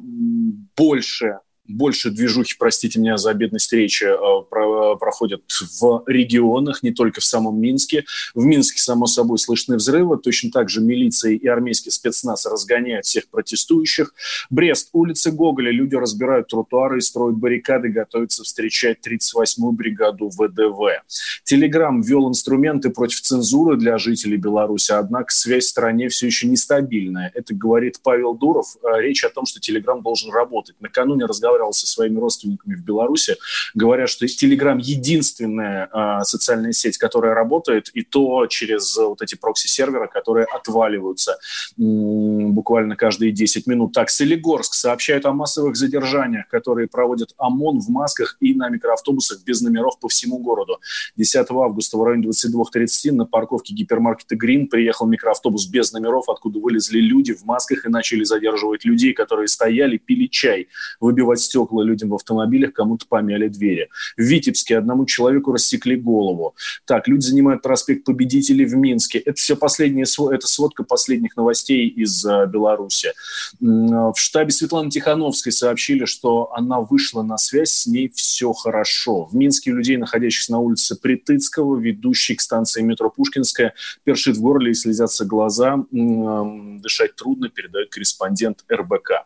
больше 0.75 1.39
больше 1.67 2.09
движухи, 2.11 2.55
простите 2.57 2.99
меня 2.99 3.17
за 3.17 3.33
бедность 3.33 3.71
речи, 3.73 4.05
э, 4.05 4.95
проходят 4.99 5.41
в 5.79 6.03
регионах, 6.07 6.83
не 6.83 6.91
только 6.91 7.21
в 7.21 7.23
самом 7.23 7.59
Минске. 7.59 8.05
В 8.33 8.43
Минске, 8.43 8.81
само 8.81 9.07
собой, 9.07 9.37
слышны 9.37 9.77
взрывы. 9.77 10.17
Точно 10.17 10.51
так 10.51 10.69
же 10.69 10.81
милиция 10.81 11.33
и 11.33 11.47
армейский 11.47 11.91
спецназ 11.91 12.45
разгоняют 12.45 13.05
всех 13.05 13.29
протестующих. 13.29 14.13
Брест, 14.49 14.89
улицы 14.93 15.31
Гоголя. 15.31 15.71
Люди 15.71 15.95
разбирают 15.95 16.47
тротуары 16.47 16.97
и 16.97 17.01
строят 17.01 17.37
баррикады, 17.37 17.89
готовятся 17.89 18.43
встречать 18.43 18.97
38-ю 19.05 19.71
бригаду 19.71 20.29
ВДВ. 20.29 21.03
Телеграм 21.43 22.01
ввел 22.01 22.29
инструменты 22.29 22.89
против 22.89 23.21
цензуры 23.21 23.77
для 23.77 23.97
жителей 23.97 24.37
Беларуси, 24.37 24.91
однако 24.91 25.33
связь 25.33 25.65
в 25.65 25.69
стране 25.69 26.09
все 26.09 26.27
еще 26.27 26.47
нестабильная. 26.47 27.31
Это 27.33 27.53
говорит 27.53 27.99
Павел 28.03 28.33
Дуров. 28.33 28.77
Э, 28.83 29.01
речь 29.01 29.23
о 29.23 29.29
том, 29.29 29.45
что 29.45 29.59
Телеграм 29.59 30.01
должен 30.01 30.31
работать. 30.31 30.75
Накануне 30.79 31.25
разговаривал 31.25 31.60
разговаривал 31.61 31.73
со 31.73 31.87
своими 31.87 32.19
родственниками 32.19 32.75
в 32.75 32.83
Беларуси, 32.83 33.37
говорят, 33.73 34.09
что 34.09 34.25
Telegram 34.25 34.79
единственная 34.79 35.89
э, 35.93 36.23
социальная 36.23 36.71
сеть, 36.73 36.97
которая 36.97 37.33
работает, 37.33 37.89
и 37.93 38.01
то 38.03 38.47
через 38.47 38.97
вот 38.97 39.21
эти 39.21 39.35
прокси-серверы, 39.35 40.07
которые 40.07 40.45
отваливаются 40.45 41.37
м- 41.79 42.53
буквально 42.53 42.95
каждые 42.95 43.31
10 43.31 43.67
минут. 43.67 43.93
Так, 43.93 44.09
Солигорск 44.09 44.73
сообщает 44.73 45.25
о 45.25 45.31
массовых 45.33 45.75
задержаниях, 45.75 46.47
которые 46.49 46.87
проводят 46.87 47.33
ОМОН 47.37 47.79
в 47.79 47.89
масках 47.89 48.37
и 48.39 48.53
на 48.53 48.69
микроавтобусах 48.69 49.43
без 49.43 49.61
номеров 49.61 49.99
по 49.99 50.07
всему 50.07 50.39
городу. 50.39 50.79
10 51.17 51.47
августа 51.51 51.97
в 51.97 52.03
районе 52.03 52.27
22.30 52.27 53.11
на 53.11 53.25
парковке 53.25 53.73
гипермаркета 53.73 54.35
«Грин» 54.35 54.67
приехал 54.67 55.07
микроавтобус 55.07 55.67
без 55.67 55.93
номеров, 55.93 56.29
откуда 56.29 56.59
вылезли 56.59 56.99
люди 56.99 57.33
в 57.33 57.45
масках 57.45 57.85
и 57.85 57.89
начали 57.89 58.23
задерживать 58.23 58.85
людей, 58.85 59.13
которые 59.13 59.47
стояли, 59.47 59.97
пили 59.97 60.27
чай, 60.27 60.67
выбивать 60.99 61.40
стекла 61.41 61.83
людям 61.83 62.09
в 62.09 62.15
автомобилях, 62.15 62.73
кому-то 62.73 63.05
помяли 63.07 63.47
двери. 63.47 63.89
В 64.17 64.21
Витебске 64.21 64.77
одному 64.77 65.05
человеку 65.05 65.51
рассекли 65.51 65.95
голову. 65.95 66.55
Так, 66.85 67.07
люди 67.07 67.25
занимают 67.25 67.61
проспект 67.61 68.05
Победителей 68.05 68.65
в 68.65 68.75
Минске. 68.75 69.19
Это 69.19 69.35
все 69.35 69.55
последние, 69.55 70.05
это 70.33 70.47
сводка 70.47 70.83
последних 70.83 71.35
новостей 71.35 71.87
из 71.87 72.25
uh, 72.25 72.47
Беларуси. 72.47 73.13
В 73.59 74.13
штабе 74.15 74.51
Светланы 74.51 74.89
Тихановской 74.89 75.51
сообщили, 75.51 76.05
что 76.05 76.51
она 76.53 76.81
вышла 76.81 77.21
на 77.23 77.37
связь, 77.37 77.71
с 77.71 77.87
ней 77.87 78.11
все 78.13 78.53
хорошо. 78.53 79.25
В 79.25 79.35
Минске 79.35 79.71
людей, 79.71 79.97
находящихся 79.97 80.51
на 80.51 80.59
улице 80.59 80.95
Притыцкого, 80.99 81.77
ведущей 81.79 82.35
к 82.35 82.41
станции 82.41 82.81
метро 82.81 83.09
Пушкинская, 83.09 83.73
першит 84.03 84.37
в 84.37 84.41
горле 84.41 84.71
и 84.71 84.75
слезятся 84.75 85.25
глаза. 85.25 85.83
Дышать 85.91 87.15
трудно, 87.15 87.49
передает 87.49 87.89
корреспондент 87.89 88.63
РБК. 88.71 89.25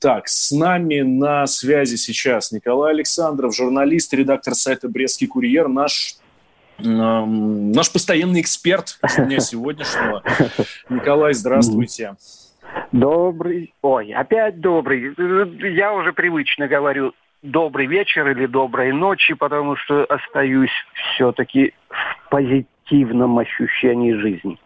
Так, 0.00 0.28
с 0.28 0.50
нами 0.52 1.00
на 1.00 1.46
связи 1.46 1.96
сейчас 1.96 2.52
Николай 2.52 2.92
Александров, 2.92 3.54
журналист, 3.54 4.12
редактор 4.14 4.54
сайта 4.54 4.88
«Брестский 4.88 5.26
курьер», 5.26 5.68
наш 5.68 6.16
наш 6.80 7.92
постоянный 7.92 8.40
эксперт 8.40 8.98
дня 9.16 9.40
сегодняшнего. 9.40 10.22
Николай, 10.88 11.34
здравствуйте. 11.34 12.14
Добрый, 12.92 13.74
ой, 13.82 14.12
опять 14.12 14.60
добрый. 14.60 15.14
Я 15.74 15.92
уже 15.92 16.12
привычно 16.12 16.68
говорю 16.68 17.14
добрый 17.42 17.86
вечер 17.86 18.28
или 18.28 18.46
доброй 18.46 18.92
ночи, 18.92 19.34
потому 19.34 19.76
что 19.76 20.04
остаюсь 20.04 20.70
все-таки 20.94 21.74
в 21.88 22.30
позитивном 22.30 23.38
ощущении 23.38 24.12
жизни. 24.12 24.58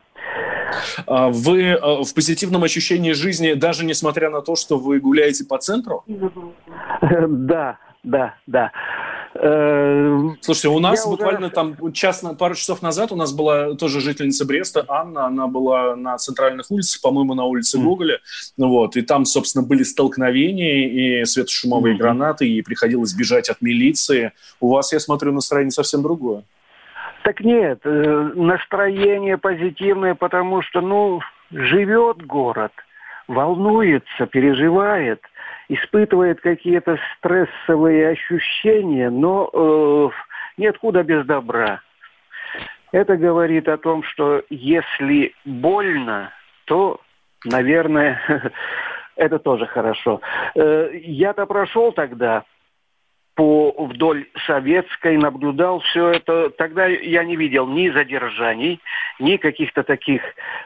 А 1.06 1.28
вы 1.28 1.72
а, 1.72 2.02
в 2.04 2.14
позитивном 2.14 2.64
ощущении 2.64 3.12
жизни, 3.12 3.54
даже 3.54 3.84
несмотря 3.84 4.30
на 4.30 4.42
то, 4.42 4.56
что 4.56 4.78
вы 4.78 5.00
гуляете 5.00 5.44
по 5.44 5.58
центру? 5.58 6.04
Да, 7.42 7.78
да, 8.02 8.34
да. 8.46 8.72
Э, 9.34 10.30
Слушайте, 10.40 10.68
у 10.68 10.78
нас 10.78 11.04
Я 11.04 11.10
буквально 11.10 11.46
уже... 11.46 11.54
там 11.54 11.92
час, 11.92 12.24
пару 12.38 12.54
часов 12.54 12.82
назад 12.82 13.12
у 13.12 13.16
нас 13.16 13.32
была 13.32 13.74
тоже 13.74 14.00
жительница 14.00 14.44
Бреста, 14.44 14.84
Анна, 14.88 15.26
она 15.26 15.46
была 15.46 15.96
на 15.96 16.18
центральных 16.18 16.70
улицах, 16.70 17.00
по-моему, 17.00 17.34
на 17.34 17.44
улице 17.44 17.78
mm. 17.78 17.82
Гоголя, 17.82 18.20
вот, 18.56 18.96
и 18.96 19.02
там, 19.02 19.24
собственно, 19.24 19.64
были 19.64 19.84
столкновения 19.84 21.20
и 21.20 21.24
светошумовые 21.24 21.94
mm-hmm. 21.94 21.98
гранаты, 21.98 22.48
и 22.48 22.60
приходилось 22.62 23.14
бежать 23.14 23.48
от 23.48 23.62
милиции. 23.62 24.32
У 24.60 24.68
вас, 24.68 24.92
я 24.92 25.00
смотрю, 25.00 25.32
настроение 25.32 25.72
совсем 25.72 26.02
другое. 26.02 26.44
Так 27.22 27.40
нет, 27.40 27.80
э, 27.84 28.30
настроение 28.34 29.38
позитивное, 29.38 30.14
потому 30.14 30.62
что, 30.62 30.80
ну, 30.80 31.20
живет 31.52 32.26
город, 32.26 32.72
волнуется, 33.28 34.26
переживает, 34.26 35.20
испытывает 35.68 36.40
какие-то 36.40 36.98
стрессовые 37.16 38.08
ощущения, 38.08 39.08
но 39.08 39.48
э, 39.52 40.08
нет 40.56 40.78
куда 40.78 41.04
без 41.04 41.24
добра. 41.24 41.80
Это 42.90 43.16
говорит 43.16 43.68
о 43.68 43.78
том, 43.78 44.02
что 44.02 44.42
если 44.50 45.32
больно, 45.44 46.30
то, 46.64 47.00
наверное, 47.44 48.20
это 49.16 49.38
тоже 49.38 49.66
хорошо. 49.66 50.20
Э, 50.56 50.90
я-то 50.92 51.46
прошел 51.46 51.92
тогда 51.92 52.42
по 53.42 53.74
вдоль 53.76 54.26
Советской, 54.46 55.16
наблюдал 55.16 55.80
все 55.80 56.10
это. 56.10 56.50
Тогда 56.50 56.86
я 56.86 57.24
не 57.24 57.34
видел 57.34 57.66
ни 57.66 57.90
задержаний, 57.90 58.78
ни 59.18 59.36
каких-то 59.36 59.82
таких 59.82 60.22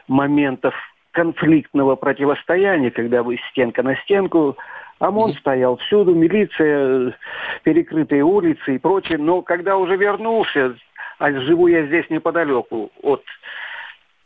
моментов 0.07 0.75
конфликтного 1.09 1.95
противостояния, 1.95 2.91
когда 2.91 3.23
вы 3.23 3.39
стенка 3.49 3.81
на 3.81 3.95
стенку. 4.03 4.57
ОМОН 4.99 5.31
mm-hmm. 5.31 5.39
стоял 5.39 5.77
всюду, 5.77 6.13
милиция, 6.13 7.17
перекрытые 7.63 8.21
улицы 8.21 8.75
и 8.75 8.77
прочее. 8.77 9.17
Но 9.17 9.41
когда 9.41 9.75
уже 9.75 9.97
вернулся, 9.97 10.75
а 11.17 11.31
живу 11.31 11.65
я 11.65 11.87
здесь 11.87 12.07
неподалеку 12.11 12.91
от 13.01 13.23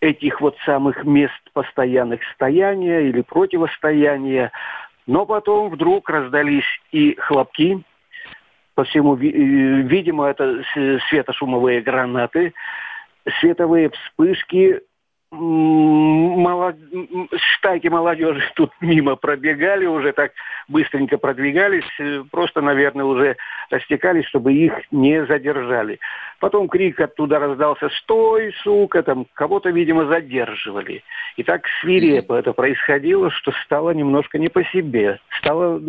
этих 0.02 0.42
вот 0.42 0.58
самых 0.66 1.06
мест 1.06 1.42
постоянных 1.54 2.20
стояния 2.34 3.00
или 3.00 3.22
противостояния, 3.22 4.52
но 5.08 5.26
потом 5.26 5.70
вдруг 5.70 6.10
раздались 6.10 6.68
и 6.92 7.16
хлопки, 7.18 7.82
по 8.82 8.86
всему, 8.86 9.15
э, 9.15 9.20
видимо, 9.20 10.26
это 10.26 10.63
светошумовые 11.08 11.82
гранаты, 11.82 12.52
световые 13.39 13.91
вспышки, 13.91 14.82
молод... 15.32 16.76
стайки 17.58 17.88
молодежи 17.88 18.44
тут 18.56 18.72
мимо 18.82 19.15
пробегали, 19.15 19.86
уже 19.86 20.12
так 20.12 20.32
быстренько 20.67 21.17
продвигались, 21.17 21.86
э, 22.00 22.24
просто, 22.30 22.62
наверное, 22.62 23.06
уже 23.06 23.38
растекались, 23.70 24.26
чтобы 24.26 24.54
их 24.54 24.74
не 24.91 25.26
задержали. 25.26 26.00
Потом 26.39 26.67
крик 26.67 27.00
оттуда 27.00 27.39
раздался 27.39 27.89
«Стой, 28.02 28.54
сука!» 28.63 29.04
там 29.04 29.26
кого-то, 29.34 29.70
видимо, 29.70 30.06
задерживали. 30.06 31.04
И 31.38 31.44
так 31.44 31.65
свирепо 31.80 32.34
это 32.34 32.52
происходило, 32.54 33.32
что 33.32 33.52
стало 33.63 33.91
немножко 33.91 34.38
не 34.38 34.50
по 34.50 34.63
себе. 34.65 35.20
Стало 35.39 35.80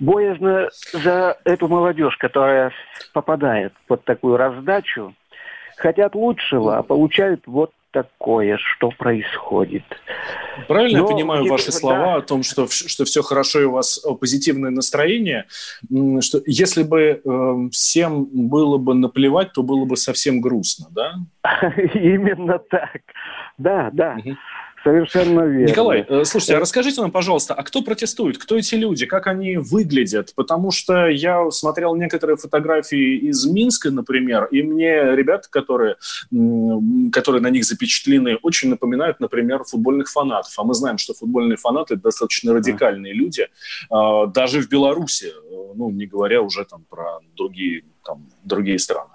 боязно 0.00 0.68
за 0.92 1.38
эту 1.44 1.68
молодежь, 1.68 2.16
которая 2.16 2.72
попадает 3.12 3.72
под 3.86 4.04
такую 4.04 4.36
раздачу. 4.36 5.14
Хотят 5.76 6.14
лучшего, 6.14 6.78
а 6.78 6.82
получают 6.82 7.42
вот 7.46 7.72
такое, 7.94 8.58
что 8.58 8.90
происходит. 8.90 9.84
Правильно 10.66 10.98
Но, 10.98 11.04
я 11.08 11.14
понимаю 11.14 11.46
ваши 11.46 11.70
слова 11.70 11.98
да. 11.98 12.14
о 12.16 12.20
том, 12.22 12.42
что, 12.42 12.66
что 12.68 13.04
все 13.04 13.22
хорошо 13.22 13.60
и 13.60 13.64
у 13.64 13.70
вас 13.70 14.04
позитивное 14.20 14.70
настроение, 14.70 15.46
что 16.20 16.40
если 16.44 16.82
бы 16.82 17.22
э, 17.24 17.68
всем 17.70 18.24
было 18.24 18.78
бы 18.78 18.94
наплевать, 18.94 19.52
то 19.52 19.62
было 19.62 19.84
бы 19.84 19.96
совсем 19.96 20.40
грустно, 20.40 20.88
да? 20.90 21.14
Именно 21.94 22.58
так. 22.58 23.00
Да, 23.58 23.90
да. 23.92 24.16
Угу. 24.18 24.36
Совершенно 24.84 25.40
верно. 25.40 25.70
Николай, 25.70 26.04
э, 26.06 26.24
слушайте, 26.24 26.56
а 26.56 26.60
расскажите 26.60 27.00
нам, 27.00 27.10
пожалуйста, 27.10 27.54
а 27.54 27.62
кто 27.62 27.82
протестует? 27.82 28.36
Кто 28.36 28.56
эти 28.56 28.74
люди? 28.74 29.06
Как 29.06 29.26
они 29.26 29.56
выглядят? 29.56 30.34
Потому 30.34 30.70
что 30.70 31.08
я 31.08 31.50
смотрел 31.50 31.94
некоторые 31.96 32.36
фотографии 32.36 33.16
из 33.16 33.46
Минска, 33.46 33.90
например, 33.90 34.44
и 34.44 34.62
мне 34.62 35.16
ребята, 35.16 35.48
которые, 35.50 35.96
которые 37.12 37.40
на 37.40 37.48
них 37.48 37.64
запечатлены, 37.64 38.36
очень 38.42 38.68
напоминают, 38.68 39.20
например, 39.20 39.64
футбольных 39.64 40.10
фанатов. 40.10 40.52
А 40.58 40.64
мы 40.64 40.74
знаем, 40.74 40.98
что 40.98 41.14
футбольные 41.14 41.56
фанаты 41.56 41.96
достаточно 41.96 42.52
радикальные 42.52 43.14
люди, 43.14 43.48
а, 43.90 44.26
даже 44.26 44.60
в 44.60 44.68
Беларуси, 44.68 45.28
э, 45.28 45.72
ну, 45.74 45.90
не 45.90 46.06
говоря 46.06 46.42
уже 46.42 46.64
там 46.66 46.84
про 46.90 47.20
другие, 47.34 47.84
там, 48.04 48.26
другие 48.44 48.78
страны. 48.78 49.13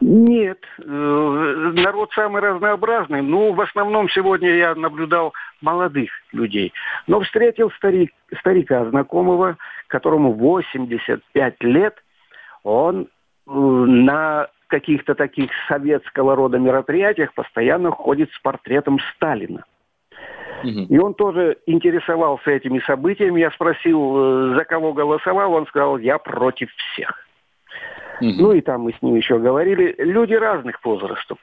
Нет, 0.00 0.58
э, 0.78 0.82
народ 0.84 2.10
самый 2.12 2.42
разнообразный. 2.42 3.22
Ну, 3.22 3.52
в 3.52 3.60
основном 3.60 4.08
сегодня 4.08 4.50
я 4.54 4.74
наблюдал 4.74 5.32
молодых 5.60 6.10
людей. 6.32 6.72
Но 7.06 7.20
встретил 7.20 7.70
старик, 7.72 8.12
старика 8.40 8.84
знакомого, 8.86 9.56
которому 9.86 10.32
85 10.32 11.62
лет. 11.62 11.94
Он 12.64 13.02
э, 13.02 13.50
на 13.52 14.48
каких-то 14.66 15.14
таких 15.14 15.50
советского 15.68 16.34
рода 16.34 16.58
мероприятиях 16.58 17.32
постоянно 17.34 17.90
ходит 17.90 18.32
с 18.32 18.38
портретом 18.40 18.98
Сталина. 19.14 19.64
И 20.88 20.98
он 20.98 21.14
тоже 21.14 21.58
интересовался 21.66 22.50
этими 22.50 22.80
событиями. 22.80 23.40
Я 23.40 23.50
спросил, 23.50 24.52
э, 24.52 24.54
за 24.56 24.64
кого 24.64 24.92
голосовал. 24.92 25.52
Он 25.54 25.66
сказал, 25.66 25.98
я 25.98 26.18
против 26.18 26.70
всех. 26.72 27.26
Ну 28.22 28.52
и 28.52 28.60
там 28.60 28.82
мы 28.82 28.92
с 28.92 29.02
ним 29.02 29.16
еще 29.16 29.38
говорили. 29.38 29.94
Люди 29.98 30.34
разных 30.34 30.82
возрастов. 30.84 31.38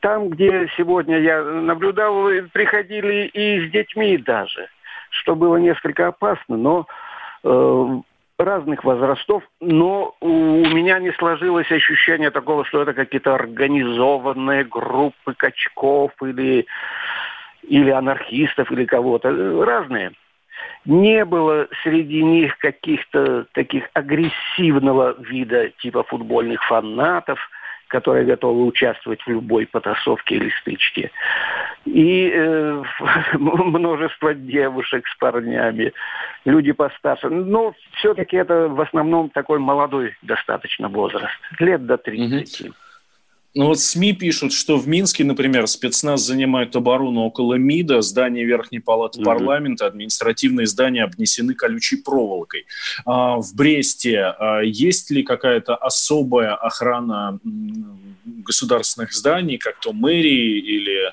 Там, 0.00 0.28
где 0.28 0.68
сегодня 0.76 1.18
я 1.18 1.42
наблюдал, 1.42 2.28
приходили 2.52 3.26
и 3.26 3.66
с 3.66 3.70
детьми 3.70 4.18
даже, 4.18 4.68
что 5.10 5.34
было 5.34 5.56
несколько 5.56 6.08
опасно, 6.08 6.56
но 6.56 6.86
э, 7.42 8.00
разных 8.38 8.84
возрастов, 8.84 9.42
но 9.60 10.14
у 10.20 10.26
меня 10.28 10.98
не 10.98 11.12
сложилось 11.12 11.70
ощущение 11.70 12.30
такого, 12.30 12.64
что 12.64 12.82
это 12.82 12.92
какие-то 12.92 13.34
организованные 13.34 14.64
группы 14.64 15.34
качков 15.34 16.10
или, 16.22 16.66
или 17.62 17.90
анархистов 17.90 18.70
или 18.72 18.84
кого-то. 18.84 19.64
Разные 19.64 20.12
не 20.84 21.24
было 21.24 21.68
среди 21.82 22.22
них 22.22 22.58
каких-то 22.58 23.46
таких 23.52 23.88
агрессивного 23.94 25.16
вида 25.18 25.70
типа 25.78 26.02
футбольных 26.04 26.62
фанатов, 26.64 27.38
которые 27.88 28.24
готовы 28.24 28.64
участвовать 28.64 29.22
в 29.22 29.28
любой 29.28 29.66
потасовке 29.66 30.36
или 30.36 30.50
стычке. 30.60 31.10
И 31.84 32.30
э, 32.34 32.82
множество 33.38 34.34
девушек 34.34 35.06
с 35.06 35.16
парнями, 35.16 35.92
люди 36.44 36.72
постарше. 36.72 37.28
Но 37.28 37.74
все-таки 37.92 38.36
это 38.36 38.68
в 38.68 38.80
основном 38.80 39.30
такой 39.30 39.58
молодой 39.58 40.16
достаточно 40.22 40.88
возраст, 40.88 41.38
лет 41.58 41.86
до 41.86 41.96
30. 41.96 42.68
Угу. 42.68 42.74
Ну 43.56 43.66
вот 43.66 43.78
СМИ 43.78 44.14
пишут, 44.14 44.52
что 44.52 44.78
в 44.78 44.88
Минске, 44.88 45.22
например, 45.22 45.68
спецназ 45.68 46.22
занимает 46.22 46.74
оборону 46.74 47.20
около 47.20 47.54
МИДа, 47.54 48.02
здание 48.02 48.44
Верхней 48.44 48.80
Палаты 48.80 49.20
mm-hmm. 49.20 49.24
парламента, 49.24 49.86
административные 49.86 50.66
здания 50.66 51.04
обнесены 51.04 51.54
колючей 51.54 51.98
проволокой. 51.98 52.66
А 53.04 53.36
в 53.36 53.54
Бресте 53.54 54.20
а 54.22 54.60
есть 54.60 55.10
ли 55.10 55.22
какая-то 55.22 55.76
особая 55.76 56.54
охрана 56.54 57.38
государственных 58.24 59.12
зданий, 59.12 59.58
как 59.58 59.78
то 59.78 59.92
мэрии 59.92 60.58
или 60.58 61.12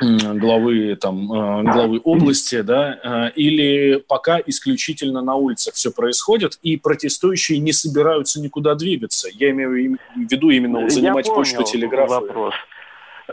главы, 0.00 0.96
там, 0.96 1.32
э, 1.32 1.62
главы 1.62 2.00
области, 2.04 2.60
да, 2.62 2.98
э, 3.02 3.30
или 3.34 4.02
пока 4.08 4.38
исключительно 4.46 5.22
на 5.22 5.34
улицах 5.34 5.74
все 5.74 5.90
происходит, 5.90 6.58
и 6.62 6.76
протестующие 6.76 7.58
не 7.58 7.72
собираются 7.72 8.40
никуда 8.40 8.74
двигаться. 8.74 9.28
Я 9.32 9.50
имею 9.50 9.70
в 9.70 9.98
виду 10.18 10.50
именно 10.50 10.80
вот 10.80 10.90
занимать 10.92 11.26
Я 11.28 11.34
почту, 11.34 11.62
телеграф. 11.64 12.10
вопрос. 12.10 12.54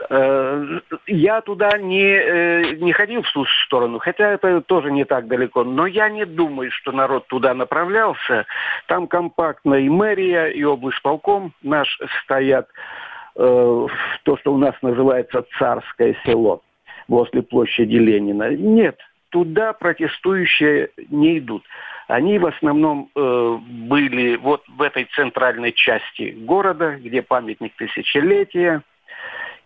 Э, 0.10 0.80
я 1.08 1.42
туда 1.42 1.78
не, 1.78 2.76
не 2.82 2.92
ходил 2.92 3.22
в 3.22 3.32
ту 3.32 3.46
сторону, 3.66 4.00
хотя 4.00 4.32
это 4.32 4.62
тоже 4.62 4.92
не 4.92 5.06
так 5.06 5.28
далеко. 5.28 5.64
Но 5.64 5.86
я 5.86 6.10
не 6.10 6.26
думаю, 6.26 6.72
что 6.72 6.92
народ 6.92 7.28
туда 7.28 7.54
направлялся. 7.54 8.46
Там 8.88 9.08
компактно 9.08 9.76
и 9.76 9.90
мэрия, 9.90 10.48
и 10.48 10.64
облсполком 10.64 11.54
наш 11.62 12.00
стоят 12.24 12.68
э, 13.36 13.88
то, 14.24 14.38
что 14.38 14.54
у 14.54 14.58
нас 14.58 14.76
называется 14.82 15.46
царское 15.58 16.16
село 16.26 16.62
возле 17.08 17.42
площади 17.42 17.96
Ленина. 17.96 18.50
Нет, 18.56 18.98
туда 19.30 19.74
протестующие 19.74 20.90
не 21.10 21.40
идут. 21.40 21.64
Они 22.08 22.38
в 22.38 22.46
основном 22.46 23.10
э, 23.16 23.58
были 23.62 24.36
вот 24.36 24.64
в 24.68 24.82
этой 24.82 25.06
центральной 25.16 25.74
части 25.74 26.36
города, 26.38 26.98
где 26.98 27.22
памятник 27.22 27.74
тысячелетия, 27.76 28.84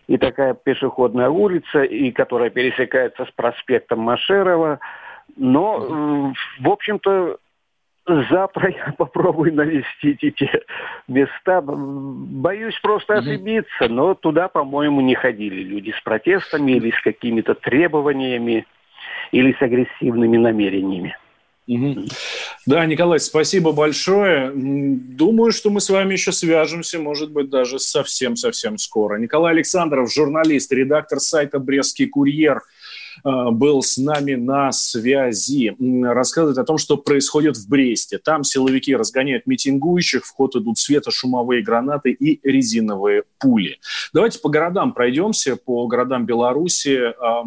и 0.08 0.18
такая 0.18 0.54
пешеходная 0.54 1.30
улица, 1.30 1.84
и 1.84 2.12
которая 2.12 2.50
пересекается 2.50 3.26
с 3.26 3.32
проспектом 3.32 4.00
Машерова. 4.00 4.80
Но, 5.36 5.78
э, 5.78 6.64
в 6.64 6.70
общем-то, 6.70 7.38
Завтра 8.30 8.70
я 8.88 8.94
попробую 8.98 9.54
навестить 9.54 10.24
эти 10.24 10.50
места. 11.08 11.62
Боюсь 11.62 12.78
просто 12.82 13.16
ошибиться, 13.16 13.88
но 13.88 14.16
туда, 14.16 14.48
по-моему, 14.48 15.02
не 15.02 15.16
ходили 15.16 15.62
люди 15.62 15.94
с 15.98 16.02
протестами 16.02 16.74
или 16.74 16.92
с 16.92 17.02
какими-то 17.02 17.54
требованиями 17.54 18.66
или 19.32 19.54
с 19.54 19.62
агрессивными 19.62 20.38
намерениями. 20.38 21.16
Угу. 21.68 22.06
Да, 22.66 22.84
Николай, 22.88 23.20
спасибо 23.20 23.74
большое. 23.74 24.52
Думаю, 24.56 25.52
что 25.52 25.70
мы 25.70 25.82
с 25.82 25.90
вами 25.92 26.14
еще 26.14 26.32
свяжемся, 26.32 26.98
может 26.98 27.32
быть, 27.32 27.52
даже 27.52 27.78
совсем-совсем 27.78 28.80
скоро. 28.80 29.20
Николай 29.20 29.54
Александров, 29.54 30.12
журналист, 30.12 30.72
редактор 30.72 31.20
сайта 31.20 31.60
«Брестский 31.60 32.08
курьер», 32.08 32.64
был 33.24 33.82
с 33.82 33.98
нами 33.98 34.36
на 34.36 34.72
связи, 34.72 35.76
рассказывает 36.04 36.58
о 36.58 36.64
том, 36.64 36.78
что 36.78 36.98
происходит 36.98 37.58
в 37.58 37.68
Бресте. 37.70 38.18
Там 38.18 38.44
силовики 38.44 38.96
разгоняют 38.96 39.48
митингующих, 39.48 40.26
в 40.26 40.32
ход 40.32 40.56
идут 40.56 40.78
светошумовые 40.78 41.64
гранаты 41.64 42.12
и 42.12 42.40
резиновые 42.48 43.24
пули. 43.40 43.80
Давайте 44.14 44.40
по 44.40 44.50
городам 44.50 44.94
пройдемся, 44.94 45.56
по 45.56 45.88
городам 45.88 46.26
Беларуси. 46.26 47.14
А, 47.20 47.44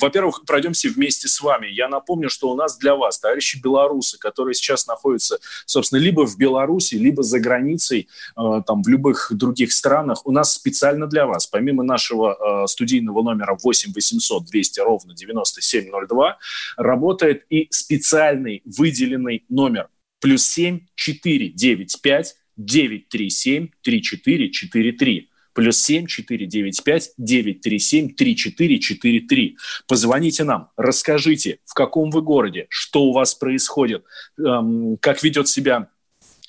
во-первых, 0.00 0.42
пройдемся 0.46 0.88
вместе 0.88 1.28
с 1.28 1.40
вами. 1.40 1.66
Я 1.68 1.88
напомню, 1.88 2.28
что 2.28 2.50
у 2.50 2.54
нас 2.54 2.78
для 2.78 2.94
вас, 2.94 3.18
товарищи 3.18 3.60
белорусы, 3.62 4.18
которые 4.18 4.54
сейчас 4.54 4.86
находятся, 4.86 5.38
собственно, 5.66 6.00
либо 6.00 6.26
в 6.26 6.36
Беларуси, 6.36 6.94
либо 6.96 7.22
за 7.22 7.40
границей, 7.40 8.08
э, 8.36 8.62
там, 8.66 8.82
в 8.82 8.88
любых 8.88 9.28
других 9.30 9.72
странах, 9.72 10.26
у 10.26 10.32
нас 10.32 10.52
специально 10.52 11.06
для 11.06 11.26
вас, 11.26 11.46
помимо 11.46 11.82
нашего 11.82 12.64
э, 12.64 12.66
студийного 12.66 13.22
номера 13.22 13.56
8 13.62 13.92
800 13.92 14.44
200 14.44 14.80
ровно 14.80 15.07
на 15.08 15.14
9702, 15.14 16.38
работает 16.76 17.44
и 17.50 17.66
специальный 17.70 18.62
выделенный 18.64 19.44
номер 19.48 19.88
плюс 20.20 20.44
7 20.44 20.80
495 20.94 22.36
937 22.56 23.68
3443 23.82 25.30
плюс 25.58 25.80
7 25.80 26.06
495 26.06 27.14
937 27.18 28.14
3443. 28.14 29.56
Позвоните 29.88 30.44
нам, 30.44 30.68
расскажите, 30.76 31.58
в 31.64 31.74
каком 31.74 32.10
вы 32.10 32.22
городе, 32.22 32.66
что 32.68 33.02
у 33.02 33.12
вас 33.12 33.34
происходит, 33.34 34.04
эм, 34.38 34.96
как 34.98 35.24
ведет 35.24 35.48
себя 35.48 35.88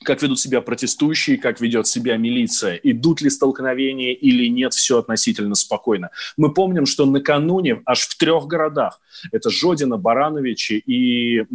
как 0.03 0.21
ведут 0.21 0.39
себя 0.39 0.61
протестующие, 0.61 1.37
как 1.37 1.59
ведет 1.61 1.87
себя 1.87 2.17
милиция, 2.17 2.75
идут 2.75 3.21
ли 3.21 3.29
столкновения 3.29 4.13
или 4.13 4.47
нет, 4.47 4.73
все 4.73 4.99
относительно 4.99 5.55
спокойно. 5.55 6.09
Мы 6.37 6.53
помним, 6.53 6.85
что 6.85 7.05
накануне 7.05 7.81
аж 7.85 8.01
в 8.01 8.17
трех 8.17 8.45
городах, 8.47 9.01
это 9.31 9.49
Жодина, 9.49 9.97
Барановичи 9.97 10.73
и 10.85 11.45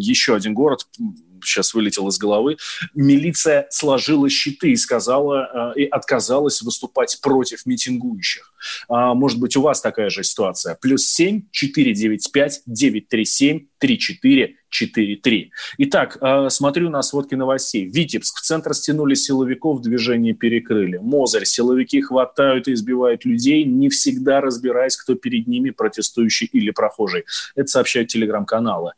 еще 0.00 0.34
один 0.34 0.54
город, 0.54 0.86
сейчас 1.46 1.74
вылетел 1.74 2.08
из 2.08 2.18
головы, 2.18 2.56
милиция 2.94 3.66
сложила 3.70 4.28
щиты 4.28 4.72
и 4.72 4.76
сказала, 4.76 5.72
э, 5.76 5.80
и 5.80 5.84
отказалась 5.84 6.62
выступать 6.62 7.18
против 7.20 7.66
митингующих. 7.66 8.52
А, 8.88 9.14
может 9.14 9.38
быть, 9.38 9.56
у 9.56 9.62
вас 9.62 9.80
такая 9.80 10.10
же 10.10 10.22
ситуация. 10.24 10.76
Плюс 10.80 11.06
7 11.06 11.42
495 11.50 12.62
937 12.66 13.66
34 13.78 14.56
4-3. 14.74 15.50
Итак, 15.78 16.18
э, 16.20 16.48
смотрю 16.50 16.90
на 16.90 17.02
сводки 17.02 17.34
новостей. 17.34 17.86
Витебск. 17.86 18.38
В 18.38 18.40
центр 18.40 18.74
стянули 18.74 19.14
силовиков, 19.14 19.80
движение 19.80 20.34
перекрыли. 20.34 20.98
Мозырь. 20.98 21.44
Силовики 21.44 22.00
хватают 22.00 22.68
и 22.68 22.72
избивают 22.72 23.24
людей, 23.24 23.64
не 23.64 23.88
всегда 23.88 24.40
разбираясь, 24.40 24.96
кто 24.96 25.14
перед 25.14 25.46
ними, 25.46 25.70
протестующий 25.70 26.48
или 26.52 26.70
прохожий. 26.70 27.24
Это 27.54 27.68
сообщают 27.68 28.08
телеграм-каналы. 28.08 28.92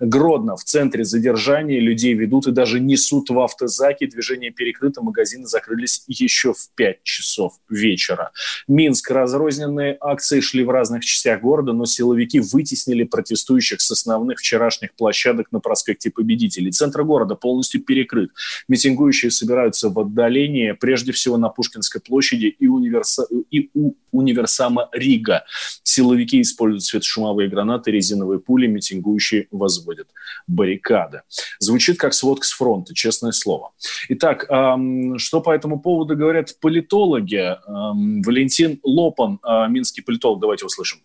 Гродно. 0.00 0.56
В 0.56 0.64
центре 0.64 1.04
задержания 1.04 1.80
людей 1.90 2.14
ведут 2.14 2.46
и 2.46 2.52
даже 2.52 2.80
несут 2.80 3.30
в 3.30 3.38
автозаки. 3.40 4.06
Движение 4.06 4.50
перекрыто, 4.50 5.02
магазины 5.02 5.46
закрылись 5.46 6.04
еще 6.06 6.52
в 6.52 6.70
5 6.74 7.02
часов 7.02 7.54
вечера. 7.68 8.30
Минск. 8.68 9.10
Разрозненные 9.10 9.96
акции 10.00 10.40
шли 10.40 10.64
в 10.64 10.70
разных 10.70 11.04
частях 11.04 11.40
города, 11.40 11.72
но 11.72 11.84
силовики 11.86 12.40
вытеснили 12.40 13.04
протестующих 13.04 13.80
с 13.80 13.90
основных 13.90 14.38
вчерашних 14.38 14.94
площадок 14.94 15.52
на 15.52 15.60
проспекте 15.60 16.10
Победителей. 16.10 16.70
Центр 16.70 17.02
города 17.02 17.34
полностью 17.34 17.82
перекрыт. 17.82 18.30
Митингующие 18.68 19.30
собираются 19.30 19.88
в 19.88 19.98
отдалении, 19.98 20.72
прежде 20.72 21.12
всего 21.12 21.36
на 21.36 21.48
Пушкинской 21.48 22.00
площади 22.00 22.46
и, 22.46 22.66
универса... 22.66 23.26
и 23.50 23.70
у 23.74 23.94
универсама 24.12 24.88
Рига. 24.92 25.44
Силовики 25.82 26.40
используют 26.40 26.84
светошумовые 26.84 27.48
гранаты, 27.48 27.90
резиновые 27.90 28.40
пули, 28.40 28.66
митингующие 28.66 29.46
возводят 29.50 30.08
баррикады. 30.46 31.22
Звучит 31.58 31.79
как 31.98 32.14
сводка 32.14 32.46
с 32.46 32.52
фронта, 32.52 32.94
честное 32.94 33.32
слово. 33.32 33.72
Итак, 34.08 34.44
что 34.44 35.40
по 35.40 35.50
этому 35.50 35.80
поводу 35.80 36.16
говорят 36.16 36.58
политологи? 36.60 37.56
Валентин 37.66 38.78
Лопан, 38.82 39.38
а, 39.42 39.66
минский 39.68 40.02
политолог, 40.02 40.40
давайте 40.40 40.66
услышим 40.66 40.98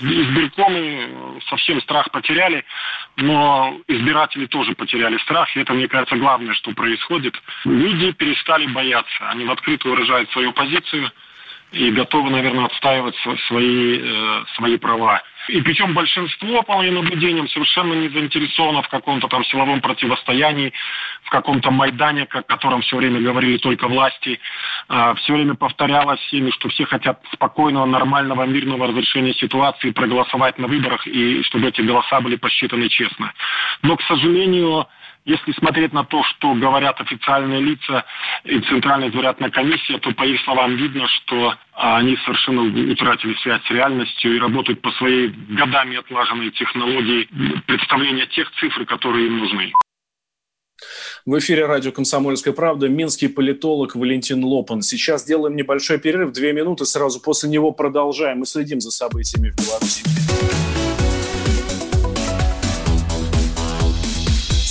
избиркомы 0.00 1.40
совсем 1.48 1.80
страх 1.82 2.10
потеряли, 2.10 2.64
но 3.16 3.76
избиратели 3.88 4.46
тоже 4.46 4.74
потеряли 4.74 5.18
страх. 5.18 5.54
И 5.56 5.60
это, 5.60 5.72
мне 5.72 5.88
кажется, 5.88 6.16
главное, 6.16 6.54
что 6.54 6.72
происходит. 6.72 7.34
Люди 7.64 8.12
перестали 8.12 8.66
бояться. 8.66 9.30
Они 9.30 9.44
в 9.44 9.50
открытую 9.50 9.94
выражают 9.94 10.30
свою 10.30 10.52
позицию 10.52 11.10
и 11.72 11.90
готовы, 11.90 12.30
наверное, 12.30 12.66
отстаивать 12.66 13.16
свои, 13.48 13.98
э, 14.00 14.44
свои 14.56 14.76
права. 14.76 15.22
И 15.48 15.62
причем 15.62 15.94
большинство, 15.94 16.62
по 16.62 16.76
моим 16.76 16.96
наблюдениям, 16.96 17.48
совершенно 17.48 17.94
не 17.94 18.08
заинтересовано 18.08 18.82
в 18.82 18.88
каком-то 18.88 19.28
там 19.28 19.44
силовом 19.44 19.80
противостоянии, 19.80 20.72
в 21.22 21.30
каком-то 21.30 21.70
Майдане, 21.70 22.26
о 22.30 22.42
котором 22.42 22.82
все 22.82 22.96
время 22.96 23.20
говорили 23.20 23.56
только 23.56 23.88
власти. 23.88 24.40
А, 24.88 25.14
все 25.14 25.32
время 25.32 25.54
повторялось 25.54 26.20
всеми, 26.20 26.50
что 26.50 26.68
все 26.68 26.84
хотят 26.84 27.20
спокойного, 27.32 27.86
нормального, 27.86 28.44
мирного 28.44 28.88
разрешения 28.88 29.32
ситуации, 29.34 29.90
проголосовать 29.90 30.58
на 30.58 30.66
выборах, 30.66 31.06
и 31.06 31.42
чтобы 31.44 31.68
эти 31.68 31.80
голоса 31.80 32.20
были 32.20 32.36
посчитаны 32.36 32.88
честно. 32.88 33.32
Но, 33.82 33.96
к 33.96 34.02
сожалению, 34.02 34.86
если 35.28 35.52
смотреть 35.52 35.92
на 35.92 36.04
то, 36.04 36.22
что 36.24 36.54
говорят 36.54 36.98
официальные 37.00 37.60
лица 37.60 38.04
и 38.44 38.60
Центральная 38.60 39.10
избирательная 39.10 39.50
комиссия, 39.50 39.98
то 39.98 40.10
по 40.12 40.24
их 40.24 40.40
словам 40.40 40.76
видно, 40.76 41.06
что 41.06 41.54
они 41.74 42.16
совершенно 42.24 42.62
утратили 42.62 43.34
связь 43.42 43.62
с 43.66 43.70
реальностью 43.70 44.34
и 44.34 44.40
работают 44.40 44.80
по 44.80 44.90
своей 44.92 45.28
годами 45.28 45.98
отлаженной 45.98 46.50
технологии 46.50 47.28
представления 47.66 48.26
тех 48.26 48.50
цифр, 48.58 48.86
которые 48.86 49.26
им 49.26 49.38
нужны. 49.38 49.72
В 51.26 51.38
эфире 51.38 51.66
радио 51.66 51.92
«Комсомольская 51.92 52.54
правда» 52.54 52.88
минский 52.88 53.28
политолог 53.28 53.96
Валентин 53.96 54.42
Лопан. 54.42 54.80
Сейчас 54.80 55.24
делаем 55.24 55.56
небольшой 55.56 55.98
перерыв, 55.98 56.32
две 56.32 56.54
минуты, 56.54 56.86
сразу 56.86 57.20
после 57.20 57.50
него 57.50 57.72
продолжаем. 57.72 58.38
Мы 58.38 58.46
следим 58.46 58.80
за 58.80 58.90
событиями 58.90 59.50
в 59.50 59.56
Беларуси. 59.56 60.27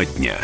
Тема 0.00 0.06
дня. 0.16 0.38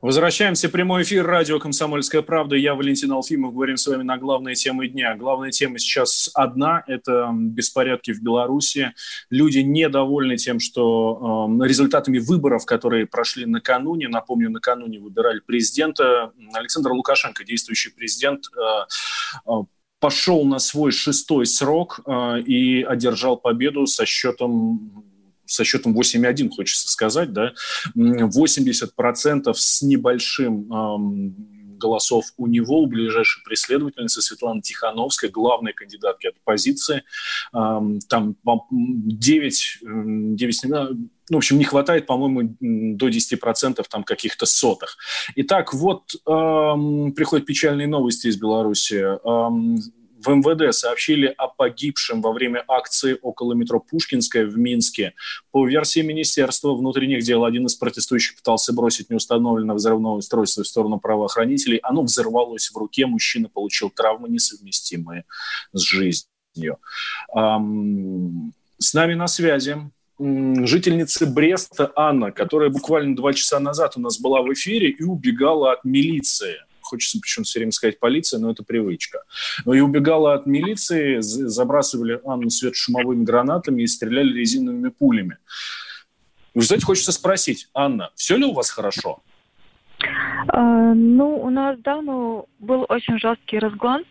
Возвращаемся 0.00 0.68
прямой 0.68 1.02
эфир 1.02 1.26
радио 1.26 1.58
«Комсомольская 1.58 2.22
правда». 2.22 2.54
Я 2.56 2.74
Валентин 2.74 3.10
Алфимов. 3.12 3.54
Говорим 3.54 3.76
с 3.76 3.86
вами 3.86 4.02
на 4.04 4.18
главные 4.18 4.54
темы 4.54 4.86
дня. 4.88 5.16
Главная 5.16 5.50
тема 5.50 5.78
сейчас 5.78 6.30
одна– 6.34 6.84
это 6.86 7.30
беспорядки 7.32 8.12
в 8.12 8.22
Беларуси. 8.22 8.92
Люди 9.30 9.58
недовольны 9.58 10.36
тем, 10.36 10.60
что 10.60 11.48
э, 11.60 11.66
результатами 11.66 12.18
выборов, 12.18 12.64
которые 12.66 13.06
прошли 13.06 13.46
накануне, 13.46 14.08
напомню, 14.08 14.50
накануне 14.50 15.00
выбирали 15.00 15.40
президента, 15.40 16.32
Александр 16.52 16.92
Лукашенко, 16.92 17.44
действующий 17.44 17.90
президент, 17.90 18.44
э, 18.46 19.50
э, 19.50 19.52
пошел 19.98 20.44
на 20.44 20.58
свой 20.58 20.92
шестой 20.92 21.46
срок 21.46 22.00
э, 22.06 22.40
и 22.40 22.82
одержал 22.82 23.36
победу 23.36 23.86
со 23.86 24.06
счетом 24.06 25.05
со 25.46 25.64
счетом 25.64 25.98
8,1, 25.98 26.50
хочется 26.50 26.88
сказать, 26.88 27.32
да, 27.32 27.52
80% 27.96 29.54
с 29.54 29.82
небольшим 29.82 30.68
голосов 31.76 32.24
у 32.36 32.46
него, 32.46 32.82
у 32.82 32.86
ближайшей 32.86 33.42
преследовательницы 33.44 34.22
Светланы 34.22 34.62
Тихановской, 34.62 35.28
главной 35.28 35.72
кандидатки 35.72 36.26
от 36.26 36.36
оппозиции. 36.36 37.02
Там 37.52 38.36
9, 38.42 39.78
9 39.82 40.64
ну, 41.28 41.36
в 41.36 41.38
общем, 41.38 41.58
не 41.58 41.64
хватает, 41.64 42.06
по-моему, 42.06 42.56
до 42.60 43.08
10% 43.08 43.84
там 43.90 44.04
каких-то 44.04 44.46
сотых. 44.46 44.96
Итак, 45.34 45.74
вот 45.74 46.14
эм, 46.24 47.12
приходят 47.14 47.46
печальные 47.46 47.88
новости 47.88 48.28
из 48.28 48.36
Беларуси. 48.36 48.94
Эм, 48.94 49.76
в 50.26 50.34
МВД 50.34 50.74
сообщили 50.74 51.32
о 51.36 51.48
погибшем 51.48 52.20
во 52.20 52.32
время 52.32 52.64
акции 52.66 53.16
около 53.22 53.52
метро 53.54 53.80
Пушкинская 53.80 54.46
в 54.46 54.58
Минске. 54.58 55.14
По 55.52 55.66
версии 55.66 56.00
Министерства 56.00 56.74
внутренних 56.74 57.22
дел, 57.22 57.44
один 57.44 57.66
из 57.66 57.74
протестующих 57.76 58.36
пытался 58.36 58.72
бросить 58.72 59.10
неустановленное 59.10 59.74
взрывное 59.74 60.12
устройство 60.12 60.64
в 60.64 60.66
сторону 60.66 60.98
правоохранителей. 60.98 61.78
Оно 61.78 62.02
взорвалось 62.02 62.70
в 62.70 62.76
руке. 62.76 63.06
Мужчина 63.06 63.48
получил 63.48 63.90
травмы, 63.90 64.28
несовместимые 64.28 65.24
с 65.72 65.80
жизнью. 65.80 66.78
С 67.32 68.94
нами 68.94 69.14
на 69.14 69.28
связи 69.28 69.78
жительница 70.18 71.26
Бреста 71.26 71.92
Анна, 71.94 72.32
которая 72.32 72.70
буквально 72.70 73.14
два 73.14 73.32
часа 73.34 73.60
назад 73.60 73.96
у 73.96 74.00
нас 74.00 74.18
была 74.18 74.42
в 74.42 74.52
эфире 74.52 74.88
и 74.88 75.02
убегала 75.02 75.72
от 75.72 75.84
милиции 75.84 76.56
хочется 76.86 77.18
почему-то 77.20 77.48
все 77.48 77.58
время 77.58 77.72
сказать 77.72 77.98
полиция, 77.98 78.40
но 78.40 78.50
это 78.50 78.62
привычка. 78.64 79.20
Но 79.64 79.74
и 79.74 79.80
убегала 79.80 80.34
от 80.34 80.46
милиции, 80.46 81.20
забрасывали 81.20 82.20
Анну 82.24 82.50
светошумовыми 82.50 83.24
гранатами 83.24 83.82
и 83.82 83.86
стреляли 83.86 84.32
резиновыми 84.32 84.88
пулями. 84.88 85.38
Вы 86.54 86.62
знаете, 86.62 86.86
хочется 86.86 87.12
спросить, 87.12 87.68
Анна, 87.74 88.10
все 88.14 88.36
ли 88.36 88.44
у 88.44 88.54
вас 88.54 88.70
хорошо? 88.70 89.22
А, 90.48 90.94
ну, 90.94 91.36
у 91.42 91.50
нас, 91.50 91.78
да, 91.80 92.00
ну, 92.00 92.48
был 92.58 92.86
очень 92.88 93.18
жесткий 93.18 93.58
разгон. 93.58 94.04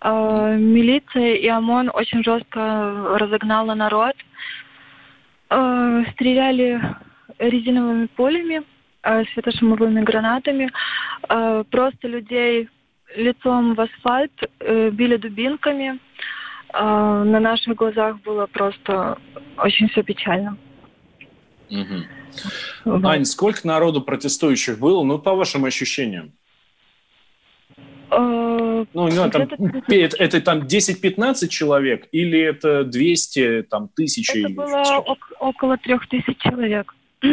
А, 0.00 0.54
милиция 0.54 1.34
и 1.34 1.46
ОМОН 1.48 1.90
очень 1.92 2.24
жестко 2.24 3.16
разогнала 3.18 3.74
народ. 3.74 4.14
А, 5.50 6.04
стреляли 6.12 6.80
резиновыми 7.38 8.06
пулями 8.06 8.62
светошумовыми 9.02 10.02
гранатами. 10.02 10.70
Э, 11.28 11.64
просто 11.70 12.08
людей 12.08 12.68
лицом 13.16 13.74
в 13.74 13.80
асфальт 13.80 14.32
э, 14.60 14.90
били 14.90 15.16
дубинками. 15.16 15.98
На 16.72 17.40
наших 17.40 17.74
глазах 17.74 18.20
было 18.20 18.46
просто 18.46 19.18
очень 19.56 19.88
все 19.88 20.04
печально. 20.04 20.56
Угу. 21.68 22.04
Вот. 22.84 23.04
Ань, 23.04 23.24
сколько 23.24 23.66
народу 23.66 24.02
протестующих 24.02 24.78
было? 24.78 25.02
Ну, 25.02 25.18
по 25.18 25.34
вашим 25.34 25.64
ощущениям. 25.64 26.30
Ну, 28.92 29.08
не 29.08 29.30
там, 29.30 29.42
это, 29.88 30.16
это 30.16 30.40
там 30.40 30.60
10-15 30.60 31.48
человек 31.48 32.08
или 32.12 32.38
это 32.40 32.84
200, 32.84 33.62
там, 33.70 33.88
тысячи? 33.88 34.38
Это 34.38 34.54
было 34.54 35.16
около 35.38 35.76
трех 35.78 36.08
тысяч 36.08 36.38
человек. 36.38 36.94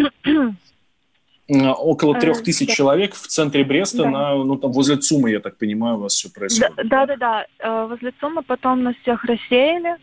около 1.50 2.20
трех 2.20 2.44
тысяч 2.44 2.68
да. 2.68 2.74
человек 2.74 3.14
в 3.14 3.28
центре 3.28 3.64
Бреста, 3.64 4.04
да. 4.04 4.10
на, 4.10 4.36
ну, 4.36 4.58
там, 4.58 4.72
возле 4.72 4.98
ЦУМа, 4.98 5.30
я 5.30 5.40
так 5.40 5.58
понимаю, 5.58 5.98
у 5.98 6.02
вас 6.02 6.14
все 6.14 6.30
происходит. 6.30 6.76
Да-да-да, 6.90 7.46
э, 7.60 7.88
возле 7.90 8.12
ЦУМа 8.20 8.44
потом 8.44 8.84
нас 8.84 8.96
всех 9.02 9.24
рассеяли. 9.24 9.96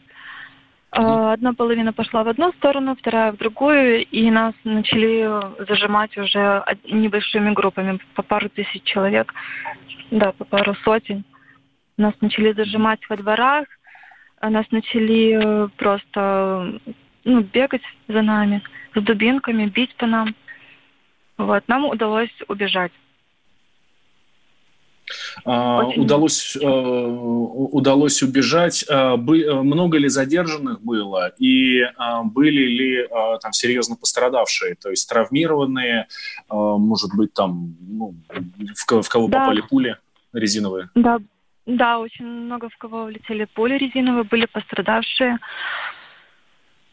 Mm-hmm. 0.93 1.33
Одна 1.33 1.55
половина 1.55 1.93
пошла 1.93 2.23
в 2.23 2.29
одну 2.29 2.53
сторону, 2.53 2.95
вторая 2.97 3.33
в 3.33 3.37
другую, 3.37 4.07
и 4.07 4.31
нас 4.31 4.55
начали 4.63 5.29
зажимать 5.67 6.17
уже 6.17 6.65
небольшими 6.85 7.53
группами, 7.53 7.99
по 8.15 8.23
пару 8.23 8.49
тысяч 8.49 8.83
человек, 8.85 9.35
да, 10.13 10.33
по 10.33 10.45
пару 10.45 10.75
сотен. 10.85 11.25
Нас 11.97 12.15
начали 12.21 12.53
зажимать 12.53 13.01
во 13.09 13.17
дворах, 13.17 13.67
нас 14.41 14.67
начали 14.71 15.65
э, 15.65 15.69
просто 15.77 16.81
ну, 17.25 17.41
бегать 17.41 17.83
за 18.09 18.23
нами 18.23 18.63
с 18.95 19.03
дубинками, 19.03 19.67
бить 19.67 19.95
по 19.97 20.07
нам. 20.07 20.35
Вот, 21.37 21.65
нам 21.69 21.85
удалось 21.87 22.35
убежать. 22.49 22.93
А, 25.45 25.85
удалось, 25.97 26.57
э, 26.57 26.67
удалось 26.67 28.23
убежать. 28.23 28.85
А, 28.89 29.17
много 29.17 29.99
ли 29.99 30.09
задержанных 30.09 30.83
было? 30.83 31.33
И 31.39 31.83
а, 31.97 32.23
были 32.23 32.63
ли 32.63 33.09
там 33.43 33.53
серьезно 33.53 33.97
пострадавшие? 33.97 34.77
То 34.77 34.91
есть 34.91 35.09
травмированные, 35.09 36.07
может 36.49 37.11
быть, 37.17 37.35
там 37.35 37.75
ну, 37.81 38.15
в, 38.29 39.03
в 39.03 39.09
кого 39.09 39.29
да. 39.29 39.41
попали 39.41 39.63
пули 39.69 39.99
резиновые? 40.33 40.89
Да, 40.95 41.19
да, 41.67 41.99
очень 41.99 42.27
много 42.27 42.69
в 42.69 42.77
кого 42.79 43.05
влетели 43.05 43.47
пули 43.47 43.75
резиновые, 43.75 44.25
были 44.25 44.47
пострадавшие. 44.47 45.39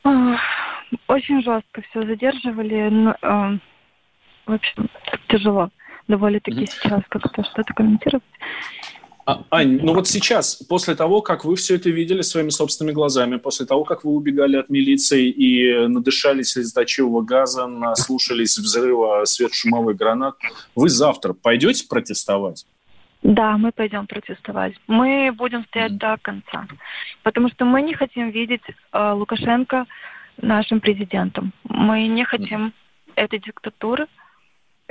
Очень 0.04 1.42
жестко 1.44 1.82
все 1.90 2.06
задерживали. 2.06 3.60
В 4.52 4.54
общем, 4.54 4.90
тяжело 5.30 5.70
довольно-таки 6.10 6.64
mm-hmm. 6.64 6.82
сейчас 6.84 7.02
как-то 7.08 7.42
что-то 7.42 7.74
комментировать. 7.74 8.24
А, 9.26 9.46
Ань, 9.50 9.80
ну 9.82 9.94
вот 9.94 10.10
сейчас, 10.10 10.56
после 10.56 10.94
того, 10.96 11.22
как 11.22 11.46
вы 11.46 11.56
все 11.56 11.76
это 11.76 11.90
видели 11.90 12.22
своими 12.22 12.50
собственными 12.50 12.94
глазами, 12.94 13.38
после 13.38 13.66
того, 13.66 13.86
как 13.86 14.04
вы 14.04 14.12
убегали 14.12 14.58
от 14.58 14.70
милиции 14.70 15.30
и 15.30 15.88
надышались 15.88 16.50
слезоточивого 16.50 17.22
газа, 17.22 17.66
наслушались 17.66 18.58
взрыва 18.58 19.24
светошумовых 19.24 19.96
гранат, 19.96 20.36
вы 20.76 20.90
завтра 20.90 21.32
пойдете 21.32 21.88
протестовать? 21.88 22.66
Да, 23.24 23.58
мы 23.58 23.72
пойдем 23.72 24.06
протестовать. 24.06 24.74
Мы 24.88 25.32
будем 25.32 25.64
стоять 25.64 25.96
до 25.98 26.18
конца, 26.22 26.68
потому 27.24 27.48
что 27.48 27.64
мы 27.64 27.84
не 27.84 27.94
хотим 27.94 28.32
видеть 28.32 28.64
э, 28.68 29.12
Лукашенко 29.14 29.86
нашим 30.42 30.82
президентом. 30.82 31.54
Мы 31.64 32.08
не 32.08 32.26
хотим 32.26 32.74
этой 33.16 33.40
диктатуры 33.40 34.08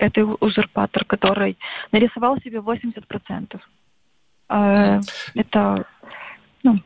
это 0.00 0.24
узурпатор, 0.24 1.04
который 1.04 1.58
нарисовал 1.92 2.38
себе 2.40 2.58
80%. 2.58 3.60
Э, 4.48 5.00
это 5.34 5.86
ну, 6.62 6.80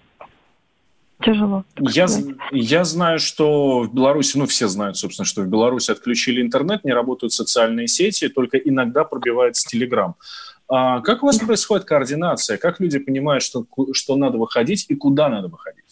тяжело. 1.23 1.65
Я, 1.79 2.07
я 2.51 2.85
знаю, 2.85 3.19
что 3.21 3.83
в 3.83 3.95
Беларуси, 3.95 4.37
ну 4.37 4.47
все 4.47 4.67
знают, 4.69 4.97
собственно, 4.97 5.25
что 5.25 5.43
в 5.43 5.47
Беларуси 5.47 5.93
отключили 5.93 6.43
интернет, 6.43 6.85
не 6.85 6.93
работают 6.93 7.33
социальные 7.33 7.87
сети, 7.87 8.29
только 8.29 8.59
иногда 8.59 9.05
пробивается 9.05 9.67
Телеграм. 9.69 10.17
А 10.67 11.01
как 11.01 11.23
у 11.23 11.27
вас 11.27 11.39
происходит 11.39 11.87
координация? 11.87 12.59
Как 12.59 12.81
люди 12.81 12.99
понимают, 12.99 13.45
что, 13.45 13.65
что 13.93 14.17
надо 14.17 14.39
выходить 14.39 14.87
и 14.89 14.97
куда 14.97 15.29
надо 15.29 15.49
выходить? 15.49 15.85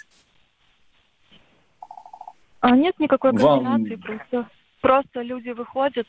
А 2.60 2.76
нет 2.76 2.98
никакой 2.98 3.32
координации, 3.32 3.96
Вам... 3.96 4.02
просто, 4.02 4.48
просто 4.80 5.22
люди 5.22 5.50
выходят, 5.50 6.06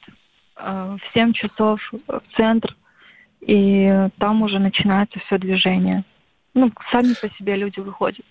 в 0.55 0.99
7 1.13 1.33
часов 1.33 1.79
в 2.07 2.21
центр, 2.35 2.75
и 3.41 4.09
там 4.19 4.41
уже 4.41 4.59
начинается 4.59 5.19
все 5.19 5.37
движение. 5.37 6.03
Ну, 6.53 6.71
сами 6.91 7.13
по 7.19 7.29
себе 7.35 7.55
люди 7.55 7.79
выходят. 7.79 8.25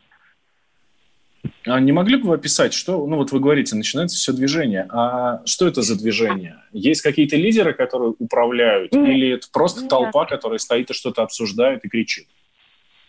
А 1.67 1.81
не 1.81 1.93
могли 1.93 2.17
бы 2.17 2.29
вы 2.29 2.35
описать, 2.37 2.73
что, 2.73 3.05
ну 3.07 3.17
вот 3.17 3.33
вы 3.33 3.41
говорите, 3.41 3.75
начинается 3.75 4.17
все 4.17 4.33
движение, 4.33 4.87
а 4.91 5.45
что 5.45 5.67
это 5.67 5.83
за 5.83 5.99
движение? 5.99 6.57
Есть 6.73 7.03
какие-то 7.03 7.37
лидеры, 7.37 7.73
которые 7.73 8.15
управляют, 8.19 8.93
Нет. 8.93 9.09
или 9.09 9.31
это 9.35 9.49
просто 9.53 9.81
Нет. 9.83 9.91
толпа, 9.91 10.25
которая 10.25 10.59
стоит 10.59 10.91
и 10.91 10.95
что-то 10.95 11.23
обсуждает 11.23 11.85
и 11.85 11.89
кричит? 11.89 12.27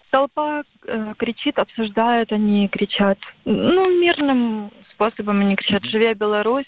Толпа 0.09 0.63
э, 0.85 1.13
кричит, 1.17 1.57
обсуждает, 1.57 2.31
они 2.31 2.67
кричат, 2.67 3.17
ну, 3.45 3.99
мирным 3.99 4.71
способом 4.91 5.41
они 5.41 5.55
кричат 5.55 5.83
«Живе 5.85 6.13
Беларусь!», 6.13 6.67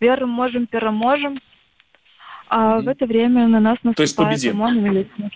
веру 0.00 0.26
можем, 0.26 0.66
переможем. 0.66 1.40
А 2.48 2.78
mm-hmm. 2.78 2.82
в 2.82 2.88
это 2.88 3.06
время 3.06 3.46
на 3.46 3.60
нас 3.60 3.78
наступает 3.82 3.96
То 3.96 4.02
есть 4.02 4.16
победим. 4.16 4.62
ОМОН 4.62 4.78
и 4.78 4.80
милиция. 4.80 5.30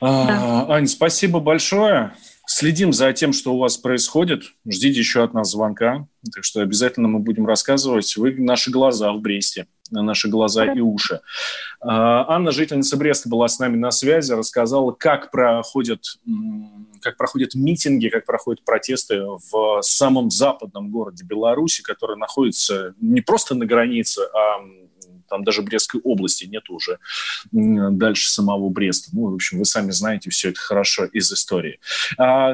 А, 0.00 0.26
да. 0.26 0.74
Ань, 0.74 0.86
спасибо 0.86 1.40
большое. 1.40 2.12
Следим 2.44 2.92
за 2.92 3.12
тем, 3.12 3.32
что 3.32 3.54
у 3.54 3.58
вас 3.58 3.78
происходит. 3.78 4.42
Ждите 4.68 4.98
еще 4.98 5.22
от 5.22 5.32
нас 5.32 5.52
звонка. 5.52 6.06
Так 6.34 6.44
что 6.44 6.60
обязательно 6.60 7.08
мы 7.08 7.20
будем 7.20 7.46
рассказывать. 7.46 8.16
Вы 8.16 8.34
наши 8.36 8.70
глаза 8.70 9.12
в 9.12 9.20
Бресте, 9.20 9.68
наши 9.90 10.28
глаза 10.28 10.66
да. 10.66 10.72
и 10.72 10.80
уши. 10.80 11.20
А, 11.80 12.26
Анна, 12.34 12.50
жительница 12.50 12.96
Бреста, 12.96 13.28
была 13.28 13.46
с 13.46 13.60
нами 13.60 13.76
на 13.76 13.92
связи, 13.92 14.32
рассказала, 14.32 14.90
как 14.90 15.30
проходят, 15.30 16.04
как 17.02 17.16
проходят 17.16 17.54
митинги, 17.54 18.08
как 18.08 18.24
проходят 18.24 18.64
протесты 18.64 19.20
в 19.22 19.82
самом 19.82 20.30
западном 20.30 20.90
городе 20.90 21.24
Беларуси, 21.24 21.82
который 21.82 22.16
находится 22.16 22.94
не 23.00 23.20
просто 23.20 23.54
на 23.54 23.66
границе, 23.66 24.22
а 24.34 24.60
там 25.32 25.44
даже 25.44 25.62
Брестской 25.62 26.00
области 26.04 26.44
нет 26.44 26.68
уже 26.68 26.98
дальше 27.50 28.28
самого 28.28 28.68
Бреста. 28.68 29.10
Ну, 29.14 29.30
в 29.30 29.34
общем, 29.34 29.58
вы 29.58 29.64
сами 29.64 29.90
знаете 29.90 30.28
все 30.28 30.50
это 30.50 30.60
хорошо 30.60 31.06
из 31.06 31.32
истории. 31.32 31.80
А, 32.18 32.52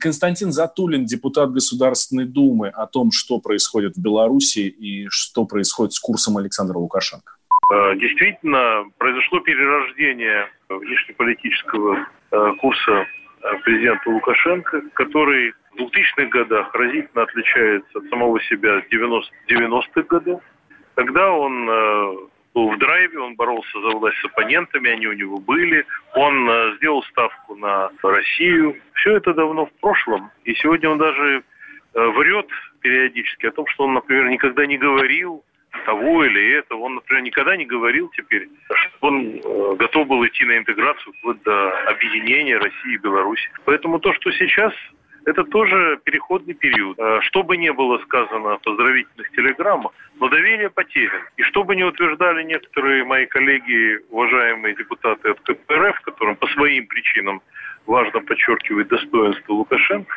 Константин 0.00 0.50
Затулин, 0.50 1.04
депутат 1.04 1.52
Государственной 1.52 2.24
Думы, 2.24 2.68
о 2.68 2.86
том, 2.86 3.12
что 3.12 3.40
происходит 3.40 3.96
в 3.96 4.02
Беларуси 4.02 4.60
и 4.60 5.06
что 5.10 5.44
происходит 5.44 5.92
с 5.92 6.00
курсом 6.00 6.38
Александра 6.38 6.78
Лукашенко. 6.78 7.34
А, 7.68 7.94
действительно, 7.96 8.84
произошло 8.96 9.40
перерождение 9.40 10.48
внешнеполитического 10.70 12.08
а, 12.30 12.54
курса 12.54 13.06
президента 13.62 14.08
Лукашенко, 14.10 14.82
который 14.94 15.52
в 15.72 15.76
2000-х 15.76 16.26
годах 16.26 16.74
разительно 16.74 17.22
отличается 17.22 17.98
от 17.98 18.08
самого 18.08 18.40
себя 18.42 18.82
90- 18.90 19.22
90-х 19.48 20.02
годов. 20.02 20.42
Тогда 20.94 21.30
он 21.32 21.68
э, 21.68 22.14
был 22.54 22.70
в 22.70 22.78
драйве, 22.78 23.18
он 23.18 23.34
боролся 23.34 23.80
за 23.80 23.96
власть 23.96 24.16
с 24.18 24.24
оппонентами, 24.24 24.90
они 24.90 25.06
у 25.06 25.12
него 25.12 25.38
были. 25.38 25.84
Он 26.14 26.48
э, 26.48 26.76
сделал 26.76 27.02
ставку 27.04 27.56
на 27.56 27.90
Россию. 28.02 28.76
Все 28.94 29.16
это 29.16 29.34
давно 29.34 29.66
в 29.66 29.72
прошлом. 29.80 30.30
И 30.44 30.54
сегодня 30.54 30.90
он 30.90 30.98
даже 30.98 31.42
э, 31.94 32.06
врет 32.06 32.46
периодически 32.80 33.46
о 33.46 33.52
том, 33.52 33.66
что 33.66 33.84
он, 33.84 33.94
например, 33.94 34.28
никогда 34.28 34.66
не 34.66 34.78
говорил 34.78 35.44
того 35.84 36.24
или 36.24 36.58
этого. 36.58 36.80
Он, 36.80 36.96
например, 36.96 37.22
никогда 37.22 37.56
не 37.56 37.64
говорил 37.64 38.10
теперь, 38.16 38.48
что 38.72 39.06
он 39.06 39.76
готов 39.76 40.06
был 40.08 40.26
идти 40.26 40.44
на 40.44 40.58
интеграцию 40.58 41.12
вплоть 41.14 41.42
до 41.42 41.70
объединения 41.88 42.56
России 42.56 42.94
и 42.94 42.98
Беларуси. 42.98 43.48
Поэтому 43.64 43.98
то, 43.98 44.12
что 44.14 44.30
сейчас 44.32 44.72
это 45.26 45.44
тоже 45.44 45.98
переходный 46.04 46.54
период. 46.54 46.98
А, 46.98 47.20
что 47.22 47.42
бы 47.42 47.56
ни 47.56 47.70
было 47.70 47.98
сказано 47.98 48.58
в 48.58 48.62
поздравительных 48.62 49.30
телеграммах, 49.32 49.92
но 50.20 50.28
доверие 50.28 50.70
потеряно. 50.70 51.24
И 51.36 51.42
что 51.42 51.64
бы 51.64 51.74
ни 51.76 51.82
утверждали 51.82 52.42
некоторые 52.42 53.04
мои 53.04 53.26
коллеги, 53.26 54.00
уважаемые 54.10 54.74
депутаты 54.74 55.30
от 55.30 55.40
КПРФ, 55.40 56.00
которым 56.02 56.36
по 56.36 56.46
своим 56.48 56.86
причинам 56.86 57.40
важно 57.86 58.20
подчеркивать 58.20 58.88
достоинство 58.88 59.52
Лукашенко, 59.52 60.14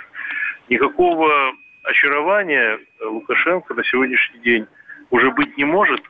никакого 0.69 1.53
очарования 1.83 2.79
Лукашенко 3.01 3.73
на 3.73 3.83
сегодняшний 3.85 4.39
день 4.39 4.67
уже 5.11 5.31
быть 5.31 5.57
не 5.57 5.65
может. 5.65 6.01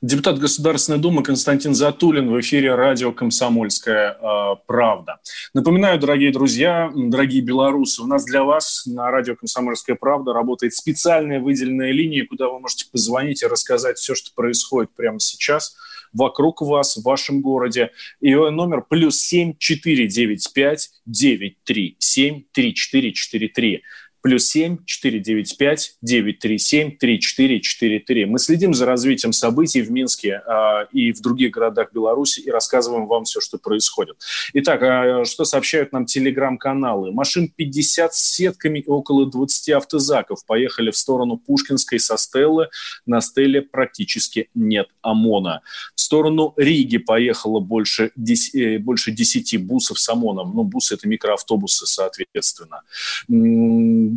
Депутат 0.00 0.38
Государственной 0.38 0.98
Думы 0.98 1.22
Константин 1.22 1.74
Затулин 1.74 2.30
в 2.30 2.40
эфире 2.40 2.74
радио 2.74 3.12
«Комсомольская 3.12 4.12
э, 4.12 4.56
правда». 4.66 5.18
Напоминаю, 5.54 5.98
дорогие 5.98 6.30
друзья, 6.30 6.92
дорогие 6.94 7.42
белорусы, 7.42 8.02
у 8.02 8.06
нас 8.06 8.24
для 8.24 8.44
вас 8.44 8.86
на 8.86 9.10
радио 9.10 9.34
«Комсомольская 9.34 9.96
правда» 9.96 10.32
работает 10.32 10.74
специальная 10.74 11.40
выделенная 11.40 11.90
линия, 11.90 12.26
куда 12.26 12.48
вы 12.48 12.60
можете 12.60 12.86
позвонить 12.92 13.42
и 13.42 13.46
рассказать 13.46 13.98
все, 13.98 14.14
что 14.14 14.30
происходит 14.34 14.94
прямо 14.94 15.18
сейчас 15.18 15.76
вокруг 16.12 16.62
вас, 16.62 16.96
в 16.96 17.02
вашем 17.02 17.40
городе. 17.40 17.90
Ее 18.20 18.50
номер 18.50 18.82
плюс 18.82 19.18
семь 19.18 19.54
четыре 19.58 20.06
девять 20.06 20.48
пять 20.54 20.90
девять 21.04 21.62
три 21.64 21.96
семь 21.98 22.44
три 22.52 22.74
четыре 22.74 23.12
четыре 23.12 23.48
три 23.48 23.82
плюс 24.22 24.46
7 24.46 24.78
495 24.84 25.96
937 26.02 26.96
3443. 26.98 28.24
Мы 28.26 28.38
следим 28.38 28.74
за 28.74 28.86
развитием 28.86 29.32
событий 29.32 29.82
в 29.82 29.90
Минске 29.90 30.42
э, 30.46 30.86
и 30.92 31.12
в 31.12 31.20
других 31.20 31.52
городах 31.52 31.92
Беларуси 31.92 32.40
и 32.40 32.50
рассказываем 32.50 33.06
вам 33.06 33.24
все, 33.24 33.40
что 33.40 33.58
происходит. 33.58 34.16
Итак, 34.54 34.82
э, 34.82 35.24
что 35.24 35.44
сообщают 35.44 35.92
нам 35.92 36.06
телеграм-каналы? 36.06 37.12
Машин 37.12 37.48
50 37.54 38.14
с 38.14 38.34
сетками 38.34 38.80
и 38.80 38.88
около 38.88 39.26
20 39.30 39.70
автозаков 39.70 40.44
поехали 40.44 40.90
в 40.90 40.96
сторону 40.96 41.36
Пушкинской 41.36 42.00
со 42.00 42.16
Стеллы. 42.16 42.68
На 43.06 43.20
Стелле 43.20 43.62
практически 43.62 44.50
нет 44.54 44.88
ОМОНа. 45.02 45.62
В 45.94 46.00
сторону 46.00 46.54
Риги 46.56 46.98
поехало 46.98 47.60
больше 47.60 48.10
10, 48.16 48.54
э, 48.54 48.78
больше 48.78 49.12
10 49.12 49.56
бусов 49.58 49.98
с 49.98 50.08
ОМОНом. 50.08 50.52
Ну, 50.54 50.64
бусы– 50.64 50.94
это 50.96 51.08
микроавтобусы, 51.08 51.86
соответственно 51.86 52.82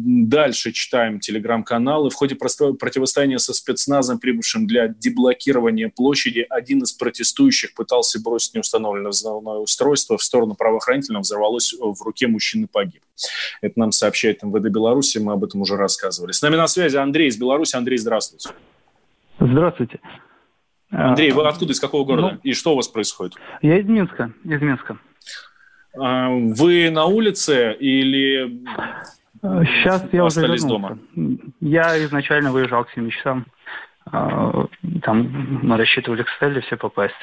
дальше 0.03 0.71
читаем 0.71 1.19
телеграм-каналы. 1.19 2.09
В 2.09 2.15
ходе 2.15 2.35
противостояния 2.35 3.39
со 3.39 3.53
спецназом, 3.53 4.19
прибывшим 4.19 4.67
для 4.67 4.87
деблокирования 4.87 5.89
площади, 5.89 6.45
один 6.49 6.83
из 6.83 6.91
протестующих 6.91 7.73
пытался 7.73 8.21
бросить 8.21 8.55
неустановленное 8.55 9.11
взрывное 9.11 9.57
устройство 9.57 10.17
в 10.17 10.23
сторону 10.23 10.55
правоохранительного, 10.55 11.23
взорвалось 11.23 11.73
в 11.73 12.01
руке 12.03 12.27
мужчины 12.27 12.67
погиб. 12.67 13.01
Это 13.61 13.79
нам 13.79 13.91
сообщает 13.91 14.43
МВД 14.43 14.71
Беларуси, 14.71 15.17
мы 15.17 15.33
об 15.33 15.43
этом 15.43 15.61
уже 15.61 15.75
рассказывали. 15.75 16.31
С 16.31 16.41
нами 16.41 16.55
на 16.55 16.67
связи 16.67 16.97
Андрей 16.97 17.27
из 17.27 17.37
Беларуси. 17.37 17.75
Андрей, 17.75 17.97
здравствуйте. 17.97 18.49
Здравствуйте. 19.39 19.99
Андрей, 20.91 21.31
вы 21.31 21.47
откуда, 21.47 21.73
из 21.73 21.79
какого 21.79 22.03
города? 22.03 22.31
Ну, 22.33 22.39
и 22.43 22.53
что 22.53 22.73
у 22.73 22.75
вас 22.75 22.87
происходит? 22.87 23.35
Я 23.61 23.79
из 23.79 23.85
Минска, 23.85 24.33
из 24.43 24.61
Минска. 24.61 24.99
А, 25.97 26.29
вы 26.29 26.89
на 26.89 27.05
улице 27.05 27.75
или 27.79 28.63
Сейчас 29.41 30.07
я 30.11 30.25
уже 30.25 30.41
вернулся. 30.41 30.67
дома? 30.67 30.97
Я 31.59 32.03
изначально 32.05 32.51
выезжал 32.51 32.85
к 32.85 32.91
7 32.91 33.09
часам. 33.09 33.45
А, 34.11 34.65
там 35.03 35.59
мы 35.63 35.77
рассчитывали 35.77 36.23
к 36.23 36.29
Стелле 36.29 36.61
все 36.61 36.77
попасть. 36.77 37.13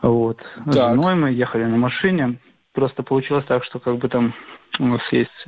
Вот. 0.00 0.38
Так. 0.64 0.72
С 0.72 0.76
женой 0.76 1.14
мы 1.14 1.30
ехали 1.32 1.64
на 1.64 1.76
машине. 1.76 2.38
Просто 2.72 3.02
получилось 3.02 3.44
так, 3.46 3.64
что 3.64 3.78
как 3.78 3.98
бы 3.98 4.08
там 4.08 4.34
у 4.78 4.86
нас 4.86 5.02
есть 5.12 5.46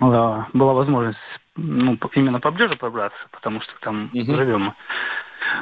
а, 0.00 0.46
была 0.52 0.72
возможность 0.72 1.18
ну, 1.56 1.98
именно 2.14 2.40
поближе 2.40 2.76
пробраться, 2.76 3.18
потому 3.32 3.60
что 3.60 3.72
там 3.80 4.10
угу. 4.14 4.34
живем. 4.34 4.74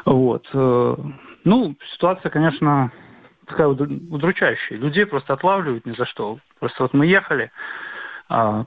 Вот. 0.04 0.46
Э, 0.52 0.96
ну, 1.44 1.76
ситуация, 1.92 2.30
конечно, 2.30 2.92
такая 3.46 3.66
удручающая. 3.66 4.76
Людей 4.76 5.06
просто 5.06 5.32
отлавливают 5.32 5.86
ни 5.86 5.92
за 5.92 6.06
что. 6.06 6.38
Просто 6.60 6.82
вот 6.84 6.94
мы 6.94 7.06
ехали, 7.06 7.50
а, 8.28 8.66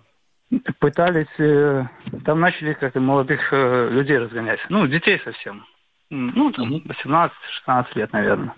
пытались, 0.80 1.39
э, 1.39 1.86
там 2.26 2.39
начали 2.39 2.74
как-то 2.74 2.99
молодых 2.99 3.41
э, 3.52 3.89
людей 3.91 4.18
разгонять. 4.18 4.60
Ну, 4.70 4.88
детей 4.88 5.20
совсем. 5.24 5.66
Ну, 6.10 6.52
там 6.52 6.74
18-16 6.74 7.86
лет, 7.95 8.12
наверное. 8.12 8.54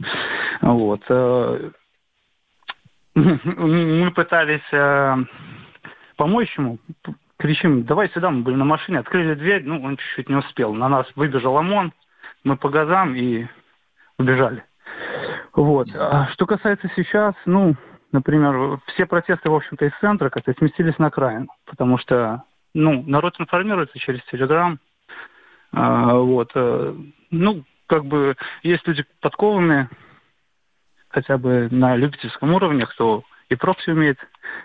Вот. 0.61 1.01
Мы 3.15 4.11
пытались 4.11 5.27
помочь 6.17 6.57
ему, 6.57 6.79
кричим, 7.37 7.83
давай 7.83 8.09
сюда, 8.09 8.31
мы 8.31 8.41
были 8.41 8.55
на 8.55 8.63
машине, 8.63 8.99
открыли 8.99 9.35
дверь, 9.35 9.63
ну, 9.65 9.83
он 9.83 9.97
чуть-чуть 9.97 10.29
не 10.29 10.35
успел. 10.35 10.73
На 10.73 10.87
нас 10.87 11.05
выбежал 11.15 11.57
ОМОН, 11.57 11.91
мы 12.43 12.55
по 12.57 12.69
газам 12.69 13.15
и 13.15 13.47
убежали. 14.17 14.63
Вот. 15.53 15.89
А 15.93 16.27
что 16.27 16.45
касается 16.45 16.89
сейчас, 16.95 17.35
ну, 17.45 17.75
например, 18.13 18.79
все 18.87 19.05
протесты, 19.05 19.49
в 19.49 19.55
общем-то, 19.55 19.85
из 19.85 19.91
центра 19.99 20.29
как-то 20.29 20.53
сместились 20.53 20.97
на 20.99 21.07
окраину, 21.07 21.47
потому 21.65 21.97
что, 21.97 22.43
ну, 22.73 23.03
народ 23.05 23.35
информируется 23.39 23.99
через 23.99 24.23
Телеграм, 24.25 24.79
а, 25.73 26.15
вот, 26.15 26.51
э, 26.55 26.95
ну, 27.31 27.63
как 27.87 28.05
бы, 28.05 28.37
есть 28.61 28.87
люди 28.87 29.03
подкованные, 29.19 29.89
хотя 31.09 31.37
бы 31.37 31.67
на 31.71 31.95
любительском 31.95 32.53
уровне, 32.53 32.85
кто 32.85 33.23
и 33.49 33.55
прокси 33.55 33.89
умеет 33.89 34.17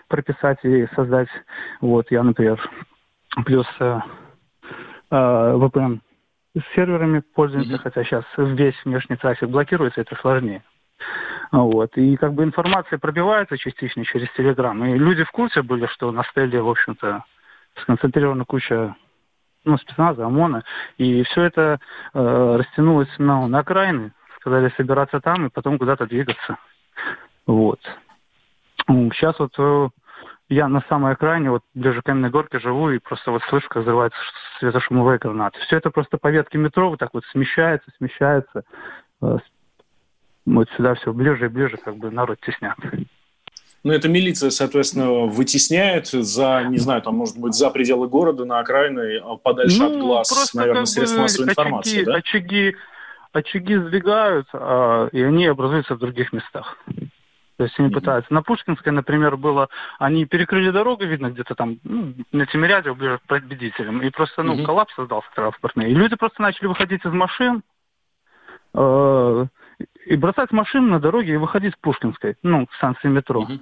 прописать 0.07 0.59
и 0.63 0.87
создать. 0.95 1.29
Вот, 1.81 2.09
я, 2.11 2.23
например, 2.23 2.59
плюс 3.45 3.67
э, 3.79 3.99
э, 5.11 5.15
VPN 5.15 5.99
с 6.55 6.75
серверами 6.75 7.21
пользуемся, 7.35 7.73
mm-hmm. 7.73 7.83
хотя 7.83 8.03
сейчас 8.03 8.25
весь 8.37 8.75
внешний 8.85 9.15
трафик 9.15 9.49
блокируется, 9.49 10.01
это 10.01 10.15
сложнее. 10.15 10.63
Вот. 11.51 11.97
И 11.97 12.15
как 12.17 12.33
бы 12.33 12.43
информация 12.43 12.99
пробивается 12.99 13.57
частично 13.57 14.05
через 14.05 14.29
Телеграм. 14.33 14.83
И 14.85 14.97
люди 14.97 15.23
в 15.23 15.31
курсе 15.31 15.61
были, 15.61 15.87
что 15.87 16.11
на 16.11 16.23
стеле, 16.25 16.61
в 16.61 16.69
общем-то, 16.69 17.23
сконцентрирована 17.81 18.45
куча 18.45 18.95
ну, 19.65 19.77
спецназа, 19.77 20.25
ОМОНа. 20.25 20.63
И 20.97 21.23
все 21.23 21.43
это 21.43 21.79
э, 22.13 22.55
растянулось 22.57 23.09
ну, 23.17 23.47
на 23.47 23.59
окраины. 23.59 24.13
Сказали 24.39 24.71
собираться 24.77 25.19
там 25.19 25.47
и 25.47 25.49
потом 25.49 25.77
куда-то 25.77 26.05
двигаться. 26.05 26.57
Вот. 27.45 27.79
Сейчас 28.87 29.37
вот 29.39 29.53
э, 29.57 29.89
я 30.49 30.67
на 30.67 30.81
самой 30.89 31.13
окраине, 31.13 31.51
вот 31.51 31.63
ближе 31.73 32.01
к 32.01 32.05
каменной 32.05 32.29
горке 32.29 32.59
живу, 32.59 32.89
и 32.89 32.99
просто 32.99 33.31
вот 33.31 33.43
слышу, 33.43 33.67
как 33.69 33.83
взрываются 33.83 34.19
светошумовые 34.59 35.19
гранаты. 35.19 35.59
Все 35.61 35.77
это 35.77 35.91
просто 35.91 36.17
по 36.17 36.29
ветке 36.29 36.57
метро 36.57 36.89
вот 36.89 36.99
так 36.99 37.13
вот 37.13 37.23
смещается, 37.31 37.91
смещается. 37.97 38.63
Э, 39.21 39.37
вот 40.55 40.69
сюда 40.75 40.95
все 40.95 41.13
ближе 41.13 41.45
и 41.45 41.49
ближе, 41.49 41.77
как 41.77 41.97
бы 41.97 42.11
народ 42.11 42.39
теснят. 42.41 42.77
Ну, 43.83 43.93
это 43.93 44.09
милиция, 44.09 44.49
соответственно, 44.49 45.25
вытесняет 45.27 46.07
за, 46.07 46.65
не 46.67 46.79
знаю, 46.79 47.01
там, 47.01 47.15
может 47.15 47.37
быть, 47.37 47.53
за 47.53 47.69
пределы 47.69 48.09
города, 48.09 48.43
на 48.43 48.59
окраины, 48.59 49.19
а 49.23 49.37
подальше 49.37 49.79
ну, 49.79 49.87
от 49.87 49.99
глаз, 49.99 50.53
наверное, 50.53 50.85
средств 50.85 51.17
массовой 51.17 51.45
очаги, 51.45 51.51
информации, 51.51 52.03
да? 52.03 52.15
Очаги, 52.15 52.75
очаги 53.31 53.77
сдвигаются, 53.77 54.51
а, 54.53 55.07
и 55.13 55.21
они 55.21 55.45
образуются 55.45 55.95
в 55.95 55.99
других 55.99 56.33
местах. 56.33 56.77
То 57.55 57.63
есть 57.63 57.77
они 57.77 57.89
пытаются. 57.89 58.33
На 58.33 58.41
Пушкинской, 58.41 58.91
например, 58.91 59.37
было, 59.37 59.69
они 59.97 60.25
перекрыли 60.25 60.71
дорогу, 60.71 61.05
видно, 61.05 61.29
где-то 61.29 61.55
там 61.55 61.77
ну, 61.83 62.13
на 62.31 62.45
Тимиряде, 62.47 62.93
ближе 62.93 63.17
к 63.19 63.27
победителям. 63.27 64.01
И 64.01 64.09
просто, 64.09 64.43
ну, 64.43 64.55
mm-hmm. 64.55 64.65
коллапс 64.65 64.93
создался 64.95 65.27
транспортный. 65.35 65.91
И 65.91 65.93
люди 65.93 66.15
просто 66.15 66.41
начали 66.41 66.67
выходить 66.67 67.05
из 67.05 67.11
машин, 67.11 67.61
э- 68.73 69.45
и 70.09 70.15
бросать 70.15 70.51
машины 70.51 70.87
на 70.87 70.99
дороге 70.99 71.33
и 71.33 71.37
выходить 71.37 71.73
с 71.73 71.77
Пушкинской, 71.77 72.35
ну, 72.41 72.65
к 72.65 72.73
станции 72.73 73.07
метро. 73.07 73.43
Mm-hmm. 73.43 73.59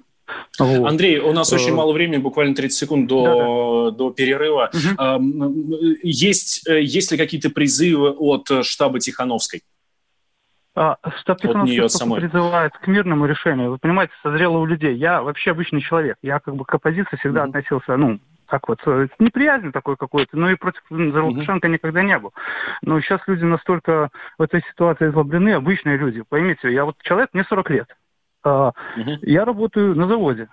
Вот. 0.60 0.88
Андрей, 0.90 1.20
у 1.20 1.34
нас 1.34 1.52
очень 1.54 1.70
э, 1.70 1.74
мало 1.74 1.94
времени, 1.94 2.18
буквально 2.18 2.56
30 2.56 2.78
секунд 2.78 3.08
до, 3.08 3.92
до 3.92 4.12
перерыва. 4.12 4.70
Угу. 4.74 5.54
Есть, 6.04 6.68
э, 6.68 6.82
есть 6.82 7.12
ли 7.12 7.18
какие-то 7.18 7.50
призывы 7.50 8.12
от 8.12 8.66
штаба 8.66 9.00
Тихановской? 9.00 9.62
А, 10.76 10.98
штаб 11.22 11.40
Тихановской 11.40 12.16
призывает 12.18 12.74
к 12.74 12.88
мирному 12.88 13.26
решению. 13.26 13.72
Вы 13.72 13.78
понимаете, 13.78 14.14
созрело 14.22 14.58
у 14.58 14.66
людей. 14.66 14.96
Я 14.96 15.22
вообще 15.22 15.52
обычный 15.52 15.82
человек. 15.82 16.18
Я 16.22 16.40
как 16.40 16.56
бы 16.56 16.66
к 16.66 16.74
оппозиции 16.74 17.16
всегда 17.18 17.44
относился, 17.44 17.96
ну, 17.96 18.20
как 18.48 18.68
вот, 18.68 18.80
э, 18.86 19.08
неприязнь 19.20 19.72
такой 19.72 19.98
какой-то, 19.98 20.38
но 20.38 20.50
и 20.50 20.56
против 20.56 20.82
Лукашенко 20.90 21.68
mm-hmm. 21.68 21.72
никогда 21.72 22.02
не 22.02 22.18
был. 22.18 22.34
Но 22.82 23.00
сейчас 23.02 23.22
люди 23.28 23.44
настолько 23.44 24.10
в 24.38 24.42
этой 24.42 24.62
ситуации 24.62 25.10
озлоблены, 25.10 25.52
обычные 25.52 25.98
люди. 25.98 26.24
Поймите, 26.28 26.72
я 26.72 26.86
вот 26.86 26.96
человек, 27.02 27.30
мне 27.34 27.44
40 27.44 27.70
лет. 27.70 27.96
Mm-hmm. 28.46 29.20
Я 29.24 29.46
работаю 29.46 29.96
на 29.96 30.08
заводе. 30.08 30.48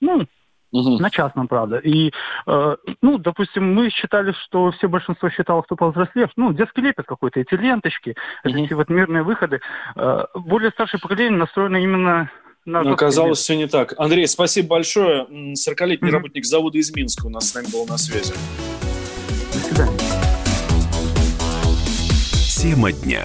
Ну, 0.00 0.26
Угу. 0.72 0.98
На 0.98 1.10
частном, 1.10 1.48
правда. 1.48 1.78
И, 1.78 2.12
э, 2.46 2.76
ну, 3.02 3.18
допустим, 3.18 3.74
мы 3.74 3.90
считали, 3.90 4.32
что 4.44 4.70
все 4.70 4.88
большинство 4.88 5.28
считало, 5.28 5.64
что 5.64 5.76
повзрослев, 5.76 6.30
ну, 6.36 6.52
детский 6.52 6.80
лепет 6.80 7.06
какой-то, 7.06 7.40
эти 7.40 7.54
ленточки, 7.54 8.14
угу. 8.44 8.56
эти 8.56 8.72
вот 8.72 8.88
мирные 8.88 9.22
выходы. 9.22 9.60
Э, 9.96 10.26
более 10.34 10.70
старшее 10.70 11.00
поколение 11.00 11.38
настроено 11.38 11.76
именно 11.76 12.30
на 12.64 12.82
Но 12.82 12.92
оказалось 12.92 13.38
все 13.38 13.56
не 13.56 13.66
так. 13.66 13.94
Андрей, 13.98 14.26
спасибо 14.26 14.68
большое. 14.68 15.26
40-летний 15.54 16.08
mm 16.08 16.12
работник 16.12 16.44
завода 16.44 16.78
из 16.78 16.94
Минска 16.94 17.26
у 17.26 17.30
нас 17.30 17.50
с 17.50 17.54
нами 17.54 17.66
был 17.72 17.86
на 17.86 17.98
связи. 17.98 18.34
До 19.52 19.58
свидания. 19.58 19.98
Тема 22.60 22.92
дня. 22.92 23.24